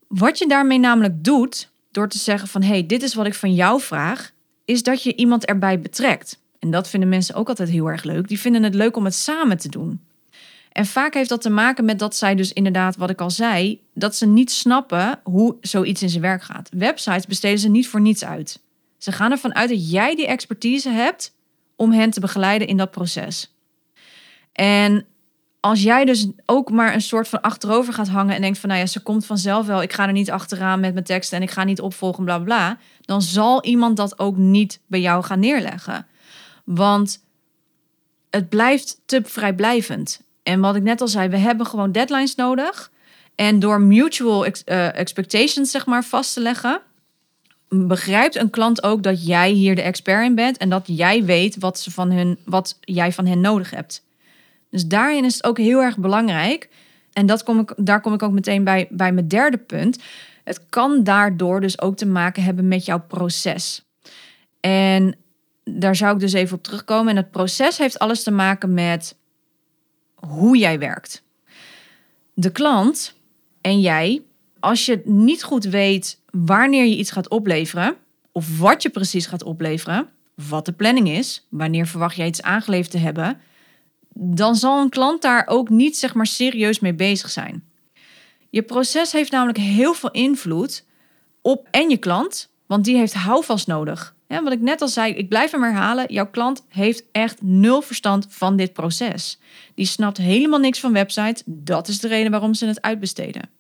[0.09, 3.35] Wat je daarmee namelijk doet, door te zeggen van hé, hey, dit is wat ik
[3.35, 4.33] van jou vraag,
[4.65, 6.39] is dat je iemand erbij betrekt.
[6.59, 8.29] En dat vinden mensen ook altijd heel erg leuk.
[8.29, 10.01] Die vinden het leuk om het samen te doen.
[10.73, 13.81] En vaak heeft dat te maken met dat zij dus inderdaad, wat ik al zei,
[13.95, 16.69] dat ze niet snappen hoe zoiets in zijn werk gaat.
[16.73, 18.61] Websites besteden ze niet voor niets uit.
[18.99, 21.35] Ze gaan ervan uit dat jij die expertise hebt
[21.77, 23.55] om hen te begeleiden in dat proces.
[24.53, 25.07] En
[25.61, 28.81] als jij dus ook maar een soort van achterover gaat hangen en denkt van nou
[28.81, 31.51] ja, ze komt vanzelf wel, ik ga er niet achteraan met mijn teksten en ik
[31.51, 36.07] ga niet opvolgen, bla bla, dan zal iemand dat ook niet bij jou gaan neerleggen.
[36.65, 37.25] Want
[38.31, 40.21] het blijft te vrijblijvend.
[40.43, 42.91] En wat ik net al zei, we hebben gewoon deadlines nodig.
[43.35, 44.53] En door mutual uh,
[44.99, 46.81] expectations, zeg maar, vast te leggen,
[47.69, 51.59] begrijpt een klant ook dat jij hier de expert in bent en dat jij weet
[51.59, 54.07] wat, ze van hun, wat jij van hen nodig hebt.
[54.71, 56.69] Dus daarin is het ook heel erg belangrijk.
[57.13, 59.99] En dat kom ik, daar kom ik ook meteen bij, bij mijn derde punt.
[60.45, 63.85] Het kan daardoor dus ook te maken hebben met jouw proces.
[64.61, 65.17] En
[65.65, 67.11] daar zou ik dus even op terugkomen.
[67.11, 69.17] En het proces heeft alles te maken met
[70.15, 71.23] hoe jij werkt.
[72.35, 73.15] De klant
[73.61, 74.23] en jij,
[74.61, 77.97] als je niet goed weet wanneer je iets gaat opleveren,
[78.33, 80.09] of wat je precies gaat opleveren,
[80.49, 83.41] wat de planning is, wanneer verwacht jij iets aangeleverd te hebben,
[84.15, 87.65] dan zal een klant daar ook niet zeg maar serieus mee bezig zijn.
[88.51, 90.85] Je proces heeft namelijk heel veel invloed
[91.43, 94.17] op en je klant, want die heeft houvast nodig.
[94.29, 96.13] Ja, wat ik net al zei, ik blijf hem herhalen.
[96.13, 99.39] Jouw klant heeft echt nul verstand van dit proces.
[99.75, 101.43] Die snapt helemaal niks van websites.
[101.45, 103.51] Dat is de reden waarom ze het uitbesteden.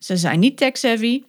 [0.00, 1.22] Ze zijn niet tech-savvy.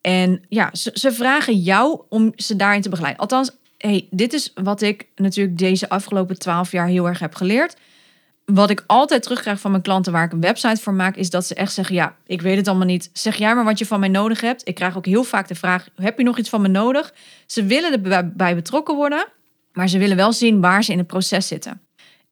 [0.00, 3.22] En ja, ze, vragen jou om ze daarin te begeleiden.
[3.22, 7.76] Althans, hey, dit is wat ik natuurlijk deze afgelopen twaalf jaar heel erg heb geleerd.
[8.44, 11.46] Wat ik altijd terugkrijg van mijn klanten waar ik een website voor maak, is dat
[11.46, 13.10] ze echt zeggen: Ja, ik weet het allemaal niet.
[13.12, 14.68] Zeg jij maar wat je van mij nodig hebt.
[14.68, 17.14] Ik krijg ook heel vaak de vraag: Heb je nog iets van me nodig?
[17.46, 19.26] Ze willen erbij betrokken worden,
[19.72, 21.80] maar ze willen wel zien waar ze in het proces zitten.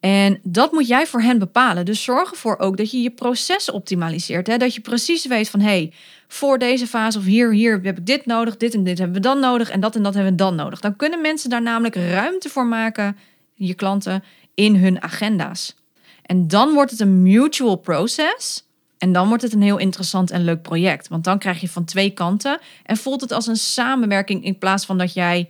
[0.03, 1.85] En dat moet jij voor hen bepalen.
[1.85, 4.47] Dus zorg ervoor ook dat je je proces optimaliseert.
[4.47, 4.57] Hè?
[4.57, 5.93] Dat je precies weet van hé, hey,
[6.29, 9.23] voor deze fase of hier, hier heb ik dit nodig, dit en dit hebben we
[9.23, 10.81] dan nodig en dat en dat hebben we dan nodig.
[10.81, 13.17] Dan kunnen mensen daar namelijk ruimte voor maken,
[13.55, 15.77] je klanten, in hun agenda's.
[16.23, 18.65] En dan wordt het een mutual process.
[18.99, 21.09] En dan wordt het een heel interessant en leuk project.
[21.09, 24.87] Want dan krijg je van twee kanten en voelt het als een samenwerking in plaats
[24.87, 25.49] van dat jij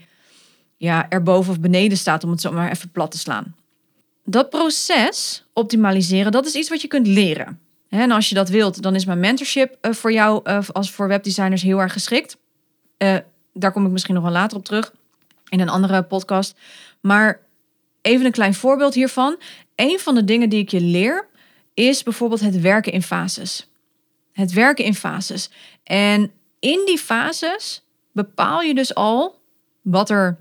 [0.76, 3.54] ja, erboven of beneden staat, om het zo maar even plat te slaan
[4.24, 7.61] dat proces optimaliseren, dat is iets wat je kunt leren.
[7.88, 11.08] En als je dat wilt, dan is mijn mentorship eh, voor jou eh, als voor
[11.08, 12.37] webdesigners heel erg geschikt.
[12.96, 13.16] Eh,
[13.52, 14.92] daar kom ik misschien nog wel later op terug
[15.48, 16.58] in een andere podcast.
[17.00, 17.40] Maar
[18.02, 19.37] even een klein voorbeeld hiervan.
[19.74, 21.28] Een van de dingen die ik je leer
[21.74, 23.68] is bijvoorbeeld het werken in fases.
[24.32, 25.50] Het werken in fases.
[25.85, 29.40] En in die fases bepaal je dus al
[29.80, 30.38] wat er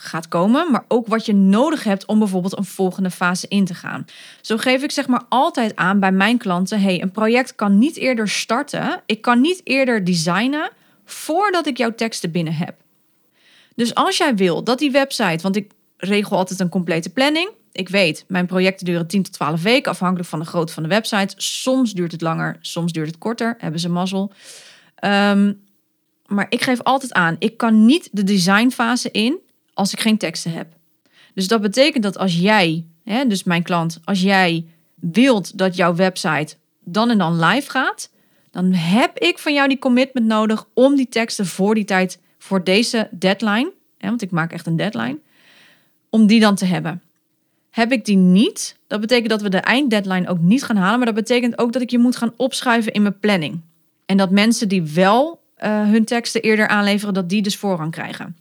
[0.00, 3.74] gaat komen, maar ook wat je nodig hebt om bijvoorbeeld een volgende fase in te
[3.74, 4.04] gaan.
[4.40, 7.96] Zo geef ik zeg maar altijd aan bij mijn klanten: hey, een project kan niet
[7.96, 9.02] eerder starten.
[9.06, 10.70] Ik kan niet eerder designen
[11.04, 12.74] voordat ik jouw teksten binnen heb.
[13.74, 17.50] Dus als jij wil dat die website, want ik regel altijd een complete planning.
[17.72, 20.88] Ik weet, mijn projecten duren 10 tot 12 weken, afhankelijk van de grootte van de
[20.88, 21.34] website.
[21.36, 23.54] Soms duurt het langer, soms duurt het korter.
[23.58, 24.32] Hebben ze mazzel.
[24.94, 25.52] Ehm,
[26.26, 29.38] maar ik geef altijd aan, ik kan niet de designfase in
[29.80, 30.66] als ik geen teksten heb.
[31.34, 35.94] Dus dat betekent dat als jij, hè, dus mijn klant, als jij wilt dat jouw
[35.94, 38.10] website dan en dan live gaat,
[38.50, 42.64] dan heb ik van jou die commitment nodig om die teksten voor die tijd, voor
[42.64, 45.18] deze deadline, hè, want ik maak echt een deadline,
[46.10, 47.02] om die dan te hebben.
[47.70, 51.06] Heb ik die niet, dat betekent dat we de einddeadline ook niet gaan halen, maar
[51.06, 53.60] dat betekent ook dat ik je moet gaan opschuiven in mijn planning.
[54.06, 58.36] En dat mensen die wel uh, hun teksten eerder aanleveren, dat die dus voorrang krijgen.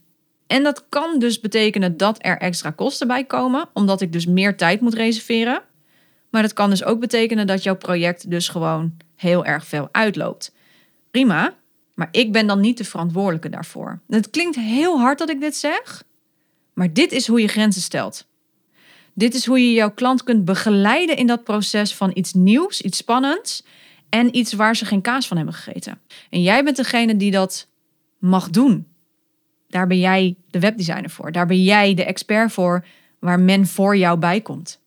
[0.50, 4.58] En dat kan dus betekenen dat er extra kosten bij komen, omdat ik dus meer
[4.58, 5.62] tijd moet reserveren.
[6.30, 10.54] Maar dat kan dus ook betekenen dat jouw project dus gewoon heel erg veel uitloopt.
[11.12, 11.54] Prima,
[11.94, 14.02] maar ik ben dan niet de verantwoordelijke daarvoor.
[14.08, 16.04] Het klinkt heel hard dat ik dit zeg,
[16.74, 18.28] maar dit is hoe je grenzen stelt.
[19.14, 22.98] Dit is hoe je jouw klant kunt begeleiden in dat proces van iets nieuws, iets
[22.98, 23.64] spannends
[24.10, 26.02] en iets waar ze geen kaas van hebben gegeten.
[26.30, 27.68] En jij bent degene die dat
[28.18, 28.88] mag doen.
[29.70, 31.32] Daar ben jij de webdesigner voor.
[31.32, 32.86] Daar ben jij de expert voor
[33.20, 34.80] waar men voor jou bij komt.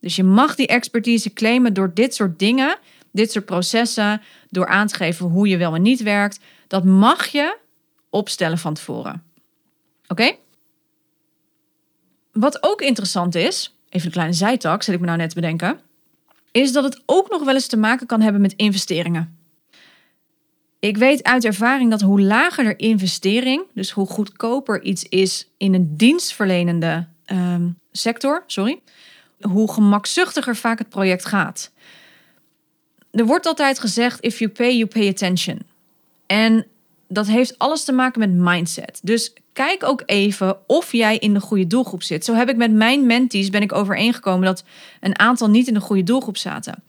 [0.00, 2.78] Dus je mag die expertise claimen door dit soort dingen,
[3.10, 6.40] dit soort processen, door aan te geven hoe je wel en niet werkt.
[6.66, 7.56] Dat mag je
[8.10, 9.22] opstellen van tevoren.
[10.06, 10.32] Oké?
[12.32, 15.80] Wat ook interessant is, even een kleine zijtak, zet ik me nou net te bedenken,
[16.50, 19.38] is dat het ook nog wel eens te maken kan hebben met investeringen.
[20.82, 25.74] Ik weet uit ervaring dat hoe lager de investering, dus hoe goedkoper iets is in
[25.74, 28.80] een dienstverlenende ehm, sector, sorry,
[29.40, 31.72] hoe gemakzuchtiger vaak het project gaat.
[33.10, 35.58] Er wordt altijd gezegd: if you pay, you pay attention.
[36.26, 36.66] En
[37.08, 39.00] dat heeft alles te maken met mindset.
[39.02, 42.24] Dus kijk ook even of jij in de goede doelgroep zit.
[42.24, 44.64] Zo heb ik met mijn mentees ben ik overeengekomen dat
[45.00, 46.82] een aantal niet in de goede doelgroep zaten.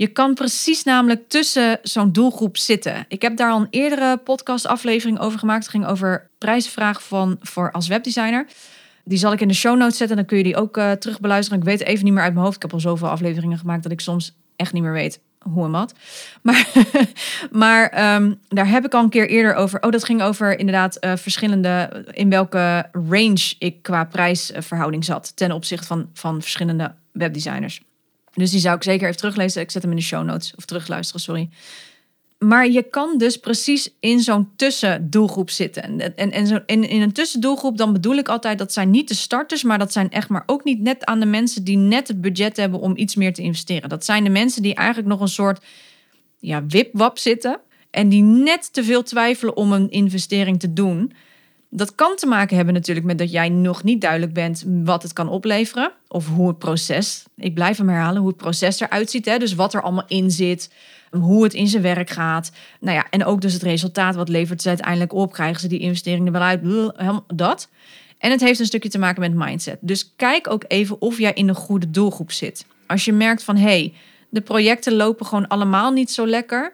[0.00, 3.04] Je kan precies namelijk tussen zo'n doelgroep zitten.
[3.08, 5.62] Ik heb daar al een eerdere podcastaflevering over gemaakt.
[5.62, 8.46] Het ging over prijsvraag van, voor als webdesigner.
[9.04, 10.16] Die zal ik in de show notes zetten.
[10.16, 11.58] Dan kun je die ook uh, terug beluisteren.
[11.58, 12.56] Ik weet even niet meer uit mijn hoofd.
[12.56, 15.70] Ik heb al zoveel afleveringen gemaakt dat ik soms echt niet meer weet hoe en
[15.70, 15.94] wat.
[16.42, 16.68] Maar,
[17.50, 19.82] maar ehm, daar heb ik al een keer eerder over.
[19.82, 22.04] Oh, dat ging over inderdaad uh, verschillende.
[22.10, 25.36] in welke range ik qua prijsverhouding zat.
[25.36, 27.80] ten opzichte van, van verschillende webdesigners.
[28.34, 29.62] Dus die zou ik zeker even teruglezen.
[29.62, 30.52] Ik zet hem in de show notes.
[30.56, 31.48] Of terugluisteren, sorry.
[32.38, 35.82] Maar je kan dus precies in zo'n tussendoelgroep zitten.
[35.82, 39.08] En, en, en zo, in, in een tussendoelgroep, dan bedoel ik altijd dat zijn niet
[39.08, 42.08] de starters, maar dat zijn echt maar ook niet net aan de mensen die net
[42.08, 43.88] het budget hebben om iets meer te investeren.
[43.88, 45.64] Dat zijn de mensen die eigenlijk nog een soort
[46.38, 51.12] ja, wipwap zitten en die net te veel twijfelen om een investering te doen.
[51.72, 55.12] Dat kan te maken hebben natuurlijk met dat jij nog niet duidelijk bent wat het
[55.12, 55.92] kan opleveren.
[56.08, 59.24] Of hoe het proces, ik blijf hem herhalen, hoe het proces eruit ziet.
[59.24, 59.38] Hè?
[59.38, 60.72] Dus wat er allemaal in zit,
[61.10, 62.52] hoe het in zijn werk gaat.
[62.80, 65.32] Nou ja, en ook dus het resultaat, wat levert ze uiteindelijk op?
[65.32, 66.60] Krijgen ze die investeringen wel uit?
[67.34, 67.68] Dat.
[68.18, 69.78] En het heeft een stukje te maken met mindset.
[69.80, 72.66] Dus kijk ook even of jij in de goede doelgroep zit.
[72.86, 73.94] Als je merkt van, hé, hey,
[74.30, 76.72] de projecten lopen gewoon allemaal niet zo lekker...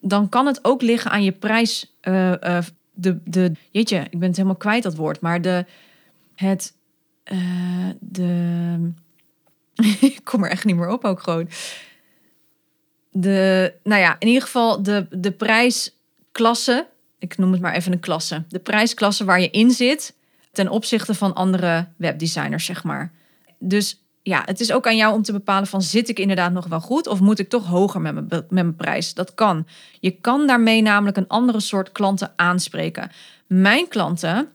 [0.00, 1.96] dan kan het ook liggen aan je prijs...
[2.02, 2.58] Uh,
[3.00, 5.64] de, de, jeetje, ik ben het helemaal kwijt dat woord, maar de,
[6.34, 6.74] het,
[7.32, 8.92] uh, de,
[10.00, 11.48] ik kom er echt niet meer op ook gewoon.
[13.10, 16.86] De, nou ja, in ieder geval de, de prijsklasse,
[17.18, 20.14] ik noem het maar even een klasse, de prijsklasse waar je in zit
[20.52, 23.12] ten opzichte van andere webdesigners, zeg maar.
[23.58, 26.66] Dus ja, het is ook aan jou om te bepalen van zit ik inderdaad nog
[26.66, 29.14] wel goed of moet ik toch hoger met mijn, met mijn prijs?
[29.14, 29.66] Dat kan.
[30.00, 33.10] Je kan daarmee namelijk een andere soort klanten aanspreken.
[33.46, 34.48] Mijn klanten,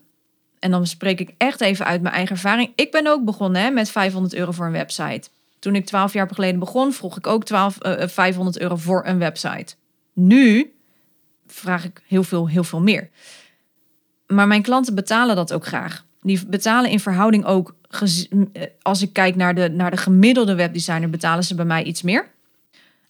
[0.58, 2.72] en dan spreek ik echt even uit mijn eigen ervaring.
[2.74, 5.28] Ik ben ook begonnen hè, met 500 euro voor een website.
[5.58, 9.18] Toen ik 12 jaar geleden begon, vroeg ik ook 12, uh, 500 euro voor een
[9.18, 9.74] website.
[10.12, 10.74] Nu
[11.46, 13.10] vraag ik heel veel, heel veel meer.
[14.26, 16.04] Maar mijn klanten betalen dat ook graag.
[16.24, 21.10] Die betalen in verhouding ook eh, als ik kijk naar de, naar de gemiddelde webdesigner,
[21.10, 22.30] betalen ze bij mij iets meer.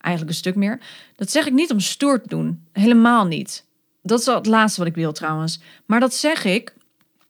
[0.00, 0.81] Eigenlijk een stuk meer.
[1.16, 2.64] Dat zeg ik niet om stoer te doen.
[2.72, 3.64] Helemaal niet.
[4.03, 5.61] Dat is het laatste wat ik wil trouwens.
[5.87, 6.74] Maar dat zeg ik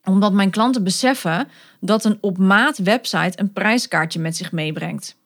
[0.04, 1.48] omdat mijn klanten beseffen
[1.80, 5.16] dat een op maat website een prijskaartje met zich meebrengt.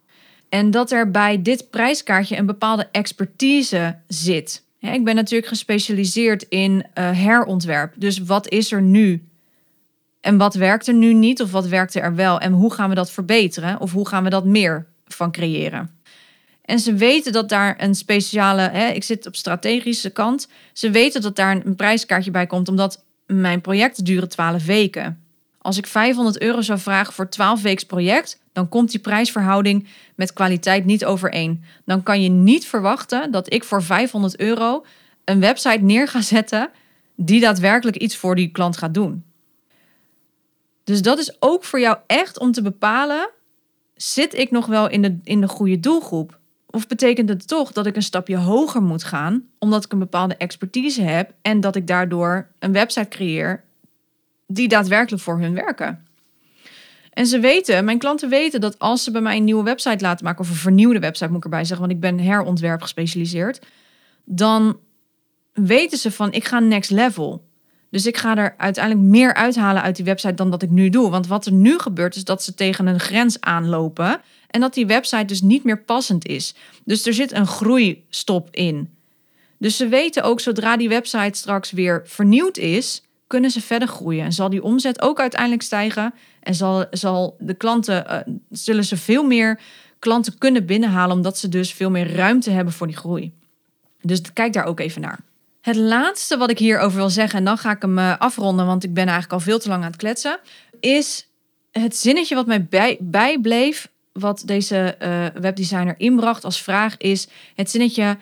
[0.48, 4.64] En dat er bij dit prijskaartje een bepaalde expertise zit.
[4.80, 7.94] ik ben natuurlijk gespecialiseerd in uh, herontwerp.
[7.96, 9.27] Dus wat is er nu?
[10.28, 12.40] En wat werkt er nu niet of wat werkte er wel?
[12.40, 13.80] En hoe gaan we dat verbeteren?
[13.80, 15.90] Of hoe gaan we dat meer van creëren?
[16.64, 20.48] En ze weten dat daar een speciale, hè, ik zit op strategische kant.
[20.72, 25.22] Ze weten dat daar een prijskaartje bij komt, omdat mijn projecten duren 12 weken.
[25.58, 30.32] Als ik 500 euro zou vragen voor 12 weken project, dan komt die prijsverhouding met
[30.32, 31.62] kwaliteit niet overeen.
[31.84, 34.84] Dan kan je niet verwachten dat ik voor 500 euro
[35.24, 36.70] een website neer ga zetten
[37.16, 39.26] die daadwerkelijk iets voor die klant gaat doen.
[40.88, 43.30] Dus dat is ook voor jou echt om te bepalen:
[43.94, 46.38] zit ik nog wel in de, in de goede doelgroep?
[46.66, 50.36] Of betekent het toch dat ik een stapje hoger moet gaan, omdat ik een bepaalde
[50.36, 53.64] expertise heb en dat ik daardoor een website creëer
[54.46, 56.06] die daadwerkelijk voor hun werken?
[57.10, 60.24] En ze weten, mijn klanten weten dat als ze bij mij een nieuwe website laten
[60.24, 63.66] maken, of een vernieuwde website moet ik erbij zeggen, want ik ben herontwerp gespecialiseerd,
[64.24, 64.78] dan
[65.52, 67.47] weten ze van ik ga next level.
[67.90, 71.10] Dus ik ga er uiteindelijk meer uithalen uit die website dan dat ik nu doe.
[71.10, 74.20] Want wat er nu gebeurt is dat ze tegen een grens aanlopen
[74.50, 76.54] en dat die website dus niet meer passend is.
[76.84, 78.96] Dus er zit een groeistop in.
[79.58, 84.24] Dus ze weten ook zodra die website straks weer vernieuwd is, kunnen ze verder groeien.
[84.24, 86.14] En zal die omzet ook uiteindelijk stijgen.
[86.40, 89.60] En zal, zal de klanten, uh, zullen ze veel meer
[89.98, 93.32] klanten kunnen binnenhalen, omdat ze dus veel meer ruimte hebben voor die groei.
[94.00, 95.20] Dus kijk daar ook even naar.
[95.68, 98.84] Het laatste wat ik hierover wil zeggen, en dan ga ik hem uh, afronden, want
[98.84, 100.38] ik ben eigenlijk al veel te lang aan het kletsen,
[100.80, 101.28] is
[101.70, 107.70] het zinnetje wat mij bij, bijbleef, wat deze uh, webdesigner inbracht als vraag, is het
[107.70, 108.16] zinnetje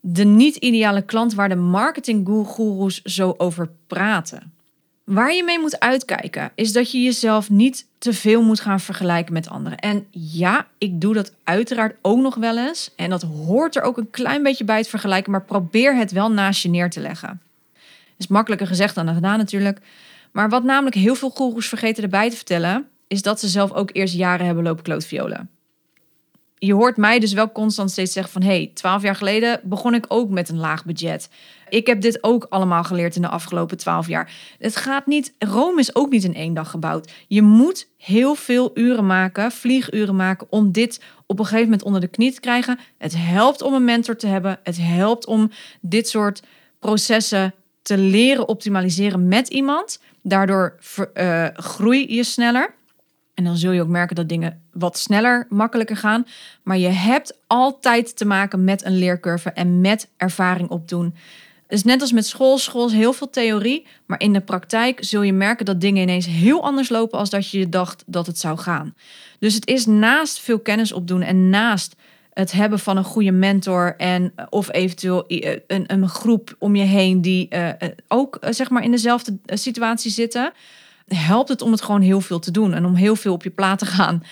[0.00, 4.52] de niet-ideale klant waar de marketinggoeroes zo over praten.
[5.10, 9.32] Waar je mee moet uitkijken is dat je jezelf niet te veel moet gaan vergelijken
[9.32, 9.78] met anderen.
[9.78, 12.90] En ja, ik doe dat uiteraard ook nog wel eens.
[12.96, 16.30] En dat hoort er ook een klein beetje bij het vergelijken, maar probeer het wel
[16.32, 17.40] naast je neer te leggen.
[18.18, 19.78] Is makkelijker gezegd dan gedaan natuurlijk.
[20.32, 23.90] Maar wat namelijk heel veel goeroes vergeten erbij te vertellen, is dat ze zelf ook
[23.92, 25.50] eerst jaren hebben lopen klootviolen
[26.62, 28.42] je hoort mij dus wel constant steeds zeggen van...
[28.42, 31.28] hey, twaalf jaar geleden begon ik ook met een laag budget.
[31.70, 34.32] Ik heb dit ook allemaal geleerd in de afgelopen twaalf jaar.
[34.58, 35.34] Het gaat niet...
[35.38, 37.12] Rome is ook niet in één dag gebouwd.
[37.28, 40.46] Je moet heel veel uren maken, vlieguren maken...
[40.50, 42.78] om dit op een gegeven moment onder de knie te krijgen.
[42.98, 44.58] Het helpt om een mentor te hebben.
[44.62, 46.42] Het helpt om dit soort
[46.78, 50.00] processen te leren optimaliseren met iemand.
[50.22, 50.78] Daardoor
[51.14, 52.78] uh, groei je sneller...
[53.34, 56.26] En dan zul je ook merken dat dingen wat sneller, makkelijker gaan.
[56.62, 61.14] Maar je hebt altijd te maken met een leercurve en met ervaring opdoen.
[61.70, 63.86] Dus net als met school, school is heel veel theorie.
[64.06, 67.50] Maar in de praktijk zul je merken dat dingen ineens heel anders lopen als dat
[67.50, 68.94] je dacht dat het zou gaan.
[69.38, 71.96] Dus het is naast veel kennis opdoen en naast
[72.32, 75.24] het hebben van een goede mentor en of eventueel
[75.66, 77.68] een, een groep om je heen die uh,
[78.08, 80.52] ook zeg maar in dezelfde situatie zitten
[81.06, 83.50] helpt het om het gewoon heel veel te doen en om heel veel op je
[83.50, 84.22] plaat te gaan.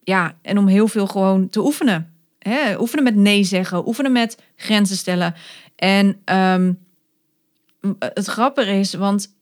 [0.00, 2.13] Ja, en om heel veel gewoon te oefenen.
[2.48, 2.80] Hè?
[2.80, 5.34] Oefenen met nee zeggen, oefenen met grenzen stellen.
[5.76, 6.72] En ehm,
[7.98, 9.34] het grappige is, want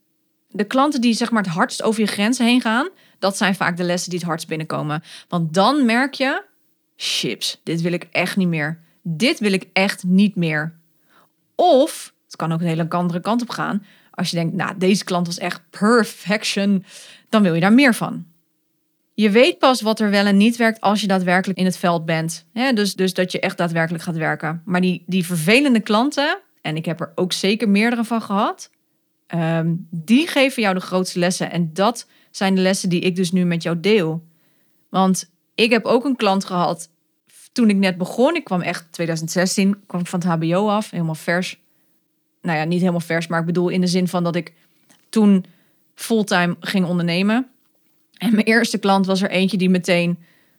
[0.47, 2.89] de klanten die zeg maar het hardst over je grenzen heen gaan,
[3.19, 5.03] dat zijn vaak de lessen die het hardst binnenkomen.
[5.27, 6.43] Want dan merk je,
[6.95, 8.79] chips, dit wil ik echt niet meer.
[9.01, 10.75] Dit wil ik echt niet meer.
[11.55, 13.85] Of, het kan ook een hele andere kant op gaan.
[14.11, 16.85] Als je denkt, nou, deze klant was echt perfection,
[17.29, 18.25] dan wil je daar meer van.
[19.13, 22.05] Je weet pas wat er wel en niet werkt als je daadwerkelijk in het veld
[22.05, 22.45] bent.
[22.53, 24.61] dus, dus dat je echt daadwerkelijk gaat werken.
[24.65, 28.69] Maar die, die vervelende klanten, en ik heb er ook zeker meerdere van gehad,
[29.27, 31.51] ehm, die geven jou de grootste lessen.
[31.51, 34.23] En dat zijn de lessen die ik dus nu met jou deel.
[34.89, 36.89] Want ik heb ook een klant gehad
[37.51, 38.35] toen ik net begon.
[38.35, 41.61] Ik kwam echt 2016, kwam van het HBO af, helemaal vers
[42.43, 44.53] nou ja, niet helemaal vers, maar ik bedoel in de zin van dat ik
[45.09, 45.45] toen
[45.95, 47.47] fulltime ging ondernemen.
[48.17, 50.17] En mijn eerste klant was er eentje die meteen,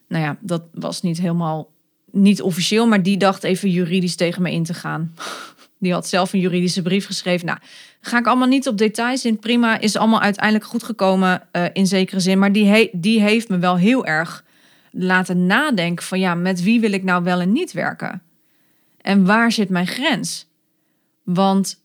[0.08, 1.72] nou ja, dat was niet helemaal,
[2.10, 5.14] niet officieel, maar die dacht even juridisch tegen me in te gaan.
[5.78, 7.46] Die had zelf een juridische brief geschreven.
[7.46, 7.58] Nou,
[8.00, 9.38] ga ik allemaal niet op details in.
[9.38, 12.38] Prima, is allemaal uiteindelijk goed gekomen uh, in zekere zin.
[12.38, 14.44] Maar die, he die heeft me wel heel erg
[14.90, 18.22] laten nadenken van ja, met wie wil ik nou wel en niet werken?
[19.00, 20.46] En waar zit mijn grens?
[21.22, 21.83] Want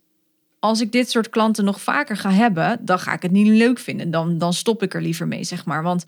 [0.60, 3.80] als ik dit soort klanten nog vaker ga hebben, dan ga ik het niet leuk
[3.80, 4.12] vinden.
[4.12, 5.84] Dan, dan stop ik er liever mee, zeg maar.
[5.84, 6.06] Want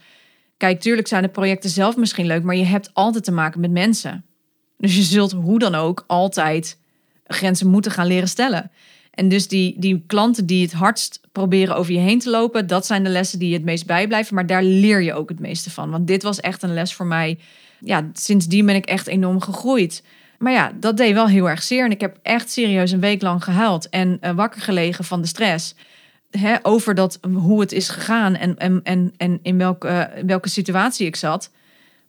[0.58, 3.72] kijk, tuurlijk zijn de projecten zelf misschien leuk, maar je hebt altijd te maken met
[3.72, 4.26] mensen.
[4.78, 6.78] Dus je zult hoe dan ook altijd
[7.24, 8.72] grenzen moeten gaan leren stellen.
[9.12, 12.86] En dus die, die klanten die het hardst proberen over je heen te lopen, dat
[12.86, 14.36] zijn de lessen die je het meest bijblijven.
[14.36, 15.90] Maar daar leer je ook het meeste van.
[15.90, 17.38] Want dit was echt een les voor mij
[17.82, 20.04] ja, sindsdien ben ik echt enorm gegroeid.
[20.42, 21.86] Maar ja, dat deed wel heel erg zeer.
[21.86, 25.28] En ik heb echt serieus een week lang gehuild en uh, wakker gelegen van de
[25.28, 25.76] stress.
[26.32, 30.50] Hè, over dat, hoe het is gegaan en, en, en, en in welke, uh, welke
[30.50, 31.52] situatie ik zat.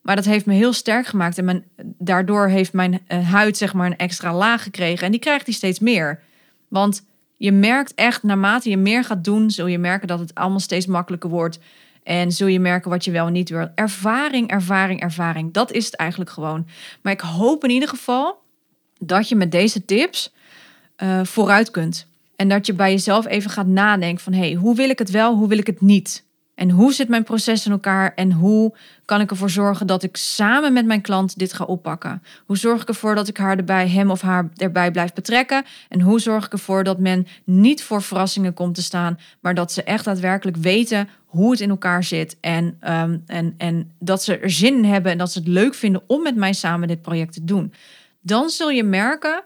[0.03, 1.39] Maar dat heeft me heel sterk gemaakt.
[1.39, 5.07] En daardoor heeft mijn uh, huid zeg maar een extra laag gekregen.
[5.07, 6.21] En die krijgt die steeds meer.
[6.69, 7.05] Want
[7.37, 10.87] je merkt echt, naarmate je meer gaat doen, zul je merken dat het allemaal steeds
[10.87, 11.59] makkelijker wordt.
[12.03, 13.69] En zul je merken wat je wel en niet wil.
[13.75, 15.53] Ervaring, ervaring, ervaring.
[15.53, 16.67] Dat is het eigenlijk gewoon.
[17.03, 18.43] Maar ik hoop in ieder geval
[18.99, 20.33] dat je met deze tips
[21.03, 22.07] uh, vooruit kunt.
[22.37, 24.33] En dat je bij jezelf even gaat nadenken van...
[24.33, 26.25] hé, hey, hoe wil ik het wel, hoe wil ik het niet?
[26.55, 28.75] En hoe zit mijn proces in elkaar en hoe
[29.05, 32.23] kan ik ervoor zorgen dat ik samen met mijn klant dit ga oppakken?
[32.47, 35.65] Hoe zorg ik ervoor dat ik haar erbij, hem of haar erbij blijf betrekken?
[35.89, 39.73] En hoe zorg ik ervoor dat men niet voor verrassingen komt te staan, maar dat
[39.73, 44.39] ze echt daadwerkelijk weten hoe het in elkaar zit en, um, en, en dat ze
[44.39, 47.03] er zin in hebben en dat ze het leuk vinden om met mij samen dit
[47.03, 47.73] project te doen?
[48.21, 49.43] Dan zul je merken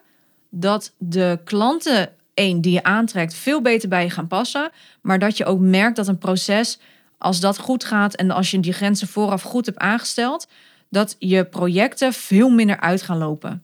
[0.51, 5.37] dat de klanten, één, die je aantrekt, veel beter bij je gaan passen, maar dat
[5.37, 6.79] je ook merkt dat een proces
[7.19, 10.49] als dat goed gaat en als je die grenzen vooraf goed hebt aangesteld,
[10.89, 13.63] dat je projecten veel minder uit gaan lopen.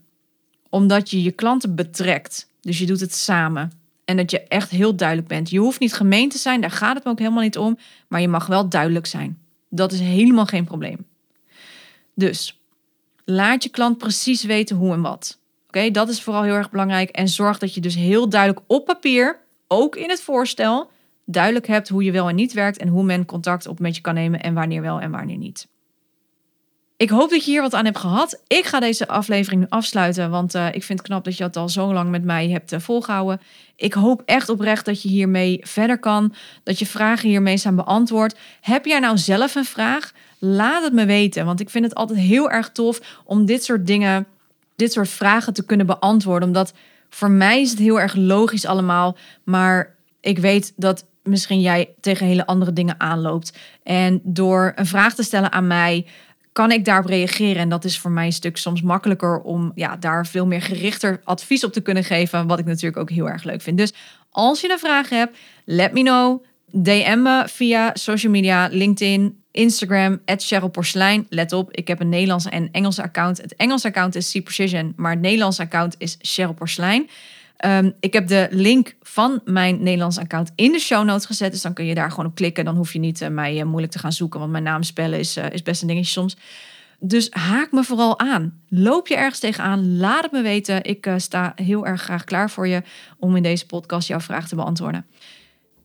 [0.68, 2.48] Omdat je je klanten betrekt.
[2.60, 3.72] Dus je doet het samen.
[4.04, 5.50] En dat je echt heel duidelijk bent.
[5.50, 7.78] Je hoeft niet gemeen te zijn, daar gaat het me ook helemaal niet om.
[8.08, 9.38] Maar je mag wel duidelijk zijn.
[9.68, 11.06] Dat is helemaal geen probleem.
[12.14, 12.60] Dus
[13.24, 15.38] laat je klant precies weten hoe en wat.
[15.66, 17.10] Oké, dat is vooral heel erg belangrijk.
[17.10, 19.38] En zorg dat je dus heel duidelijk op papier,
[19.68, 20.90] ook in het voorstel,
[21.24, 24.02] duidelijk hebt hoe je wel en niet werkt en hoe men contact op met je
[24.02, 25.70] kan nemen en wanneer wel en wanneer niet.
[27.02, 28.42] Ik hoop dat je hier wat aan hebt gehad.
[28.46, 31.56] Ik ga deze aflevering nu afsluiten, want uh, ik vind het knap dat je het
[31.56, 33.40] al zo lang met mij hebt uh, volgehouden.
[33.76, 38.38] Ik hoop echt oprecht dat je hiermee verder kan, dat je vragen hiermee zijn beantwoord.
[38.60, 40.12] Heb jij nou zelf een vraag?
[40.38, 43.86] Laat het me weten, want ik vind het altijd heel erg tof om dit soort
[43.86, 44.26] dingen,
[44.76, 46.48] dit soort vragen te kunnen beantwoorden.
[46.48, 46.72] Omdat
[47.08, 52.26] voor mij is het heel erg logisch allemaal, maar ik weet dat misschien jij tegen
[52.26, 53.58] hele andere dingen aanloopt.
[53.82, 56.06] En door een vraag te stellen aan mij,
[56.52, 57.62] kan ik daarop reageren?
[57.62, 61.20] En dat is voor mij een stuk soms makkelijker om ja, daar veel meer gerichter
[61.24, 62.46] advies op te kunnen geven.
[62.46, 63.78] Wat ik natuurlijk ook heel erg leuk vind.
[63.78, 63.92] Dus
[64.30, 66.44] als je een vraag hebt, let me know.
[66.74, 70.70] DM me via social media, LinkedIn, Instagram, Cheryl.
[71.28, 73.42] Let op, ik heb een Nederlandse en Engelse account.
[73.42, 77.08] Het Engelse account is C Precision, maar het Nederlandse account is Cheryl Porselein.
[77.66, 81.52] Um, ik heb de link van mijn Nederlands account in de show notes gezet.
[81.52, 82.64] Dus dan kun je daar gewoon op klikken.
[82.64, 84.40] Dan hoef je niet uh, mij uh, moeilijk te gaan zoeken.
[84.40, 86.36] Want mijn naam spellen is, uh, is best een dingetje soms.
[87.00, 88.60] Dus haak me vooral aan.
[88.68, 89.96] Loop je ergens tegenaan?
[89.96, 90.84] Laat het me weten.
[90.84, 92.82] Ik sta heel erg graag klaar voor je
[93.18, 95.06] om in deze podcast jouw vraag te beantwoorden.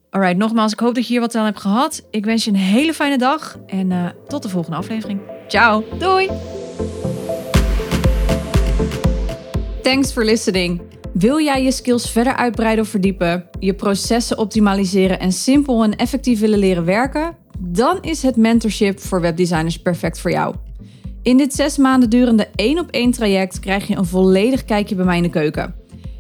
[0.10, 2.06] Alright, nogmaals, ik hoop dat je hier wat aan hebt gehad.
[2.12, 5.22] Ik wens je een hele fijne dag en tot de volgende aflevering.
[5.48, 6.30] Ciao, doei!
[9.82, 10.97] Thanks for listening.
[11.18, 16.40] Wil jij je skills verder uitbreiden of verdiepen, je processen optimaliseren en simpel en effectief
[16.40, 17.36] willen leren werken?
[17.60, 20.56] Dan is het mentorship voor webdesigners perfect voor jou.
[21.22, 25.06] In dit zes maanden durende één op één traject krijg je een volledig kijkje bij
[25.06, 25.76] mij in de keuken.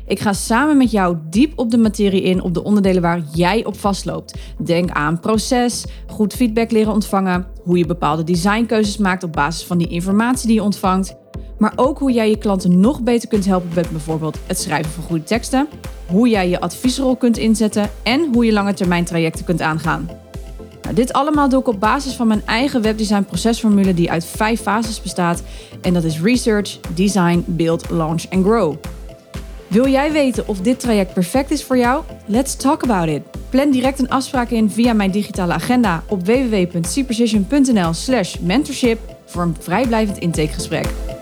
[0.08, 3.66] Ik ga samen met jou diep op de materie in op de onderdelen waar jij
[3.66, 4.38] op vastloopt.
[4.64, 9.78] Denk aan proces, goed feedback leren ontvangen, hoe je bepaalde designkeuzes maakt op basis van
[9.78, 11.16] die informatie die je ontvangt
[11.58, 15.04] maar ook hoe jij je klanten nog beter kunt helpen met bijvoorbeeld het schrijven van
[15.04, 15.68] goede teksten,
[16.08, 20.10] hoe jij je adviesrol kunt inzetten en hoe je lange termijn trajecten kunt aangaan.
[20.82, 24.62] Nou, dit allemaal doe ik op basis van mijn eigen webdesign procesformule die uit vijf
[24.62, 25.44] fases bestaat
[25.82, 28.76] en dat is research, design, build, launch en grow.
[29.68, 32.04] Wil jij weten of dit traject perfect is voor jou?
[32.26, 33.22] Let's talk about it.
[33.50, 41.17] Plan direct een afspraak in via mijn digitale agenda op www.cprecision.nl/mentorship voor een vrijblijvend intakegesprek.